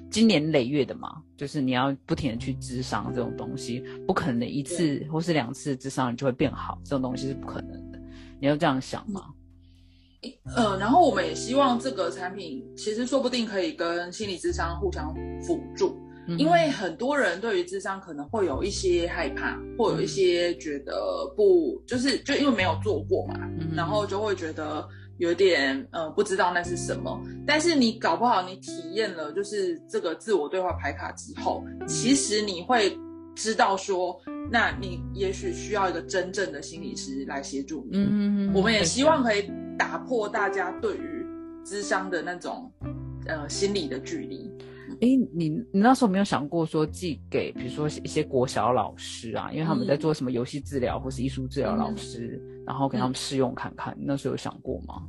[0.09, 7.99] 经年累月的嘛，就是你要不停的去智商这种东西，不可能一次或是两次智商你就会变好，这种东西是不可能的。
[8.39, 9.25] 你要这样想嘛？
[10.55, 15.97] 呃，然后我们也希望这个产品其实说不定可以跟心理智商互相辅助，
[16.37, 20.93] 因为很多人对于智商可能会有一些害怕，或有一些觉得
[21.35, 24.87] 不，就是就因为没有做过嘛，然后就会觉得
[25.21, 27.17] 有点呃不知道那是什么。
[27.47, 32.97] 但是你搞不好你体验了就是这个自我对话牌卡之后，其实你会
[33.35, 34.19] 知道说，
[34.51, 37.97] 那你也许需要一个真正的心理师来协助你。
[37.97, 39.49] 嗯，我们也希望可以。
[39.79, 41.25] 打破大家对于
[41.65, 42.71] 智商的那种
[43.25, 44.47] 呃心理的距离。
[45.01, 53.97] 哎，你你那时候没有想过说寄给比如说一些国小老师啊，因为他们在做什么游戏治疗或是艺术治疗老师，然后给他们试用看看。
[53.99, 55.01] 那时候有想过吗？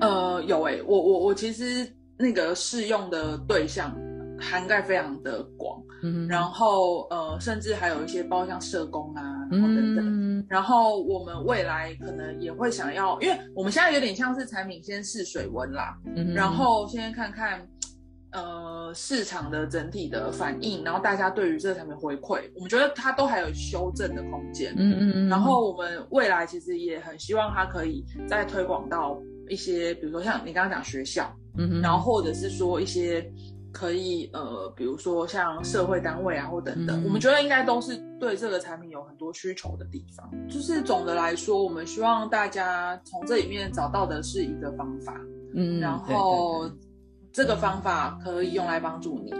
[0.00, 3.94] 呃，有哎，我我我其实那个试用的对象
[4.38, 10.46] 涵盖非常的广，嗯，然后呃，甚至还有一些包括像社工啊，然后等等。
[10.50, 15.98] 然后我们未来可能也会想要，因为我们现在有点像是产品先试水温啦，
[16.34, 17.66] 然后先看看
[18.34, 24.74] 呃市场的整体的反应，然后大家对于这个产品回馈，我们觉得它都还有修正的空间。
[24.76, 25.28] 嗯嗯嗯。
[25.28, 29.18] 然后我们未来其实也很希望它可以再推广到
[29.48, 33.26] 一些，比如说像你刚刚讲学校，嗯然后或者是说一些。
[33.76, 40.30] 可以呃，比如说像社会单位啊，或等等，我们觉得应该都是对这个产品有很多需求的地方。
[40.48, 45.20] 就是总的来说，我们希望大家从这里面找到的是一个方法，
[45.56, 46.70] 嗯，然后
[47.34, 49.34] 这个方法可以用来帮助你，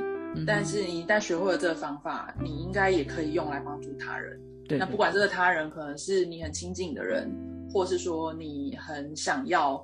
[0.45, 4.37] 但是你一旦学会了这个方法，你应该也可以用来帮助他人。
[4.69, 7.31] 对，那不管这个他人可能是你很亲近的人，
[7.73, 9.75] 或是说你很想要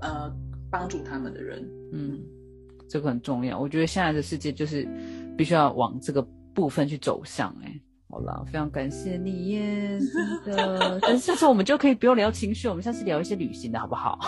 [0.00, 0.32] 呃
[0.70, 2.20] 帮助他们的人，嗯。
[2.88, 4.88] 这个很重要，我觉得现在的世界就是
[5.36, 6.22] 必须要往这个
[6.54, 7.54] 部分去走向。
[7.62, 7.78] 哎，
[8.08, 10.00] 好了，非常感谢你耶，
[10.42, 10.98] 真的。
[11.02, 14.18] 但是下次我们就可以不用聊情绪，我们下次聊一些旅行的好不好？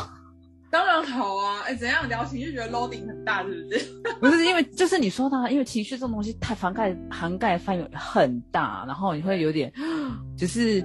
[0.71, 1.61] 当然好啊！
[1.67, 3.79] 哎，怎样聊情绪觉得 loading 很大，是不是？
[4.21, 9.73] 不是，因为就是你说的，因为情绪这种东西它涵盖涵盖范围很大，然后你会有点，
[10.39, 10.81] 就是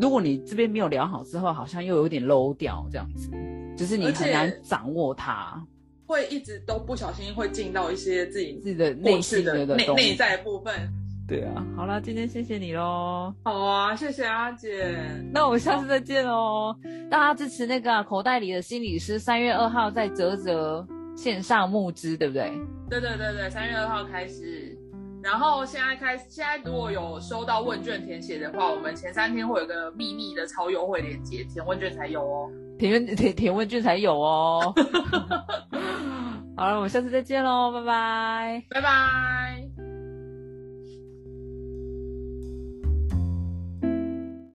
[0.00, 3.30] 如果你这边没有聊好之后，好像又有点 low 掉这样子，
[3.76, 5.60] 就是你很难掌握它。
[6.06, 10.74] 会一直都不小心会进到一些自己自己的内心的内内在部分。
[11.26, 13.34] 对啊，好啦，今天谢谢你喽。
[13.44, 14.94] 好啊，谢谢阿姐。
[15.32, 16.76] 那我们下次再见喽。
[17.10, 22.52] 大家支持那个口袋里的心理师，三月二号在泽泽线上募资，对不对？
[22.90, 24.78] 对对对对，三月二号开始。
[25.22, 32.50] 然后现在开，现在如果有收到问卷填写的话，我们前三天会有个秘密的超优惠链接，填问卷才有哦。
[32.78, 34.74] 填问填填问卷才有哦。
[36.54, 39.83] 好了，我们下次再见喽，拜拜，拜拜。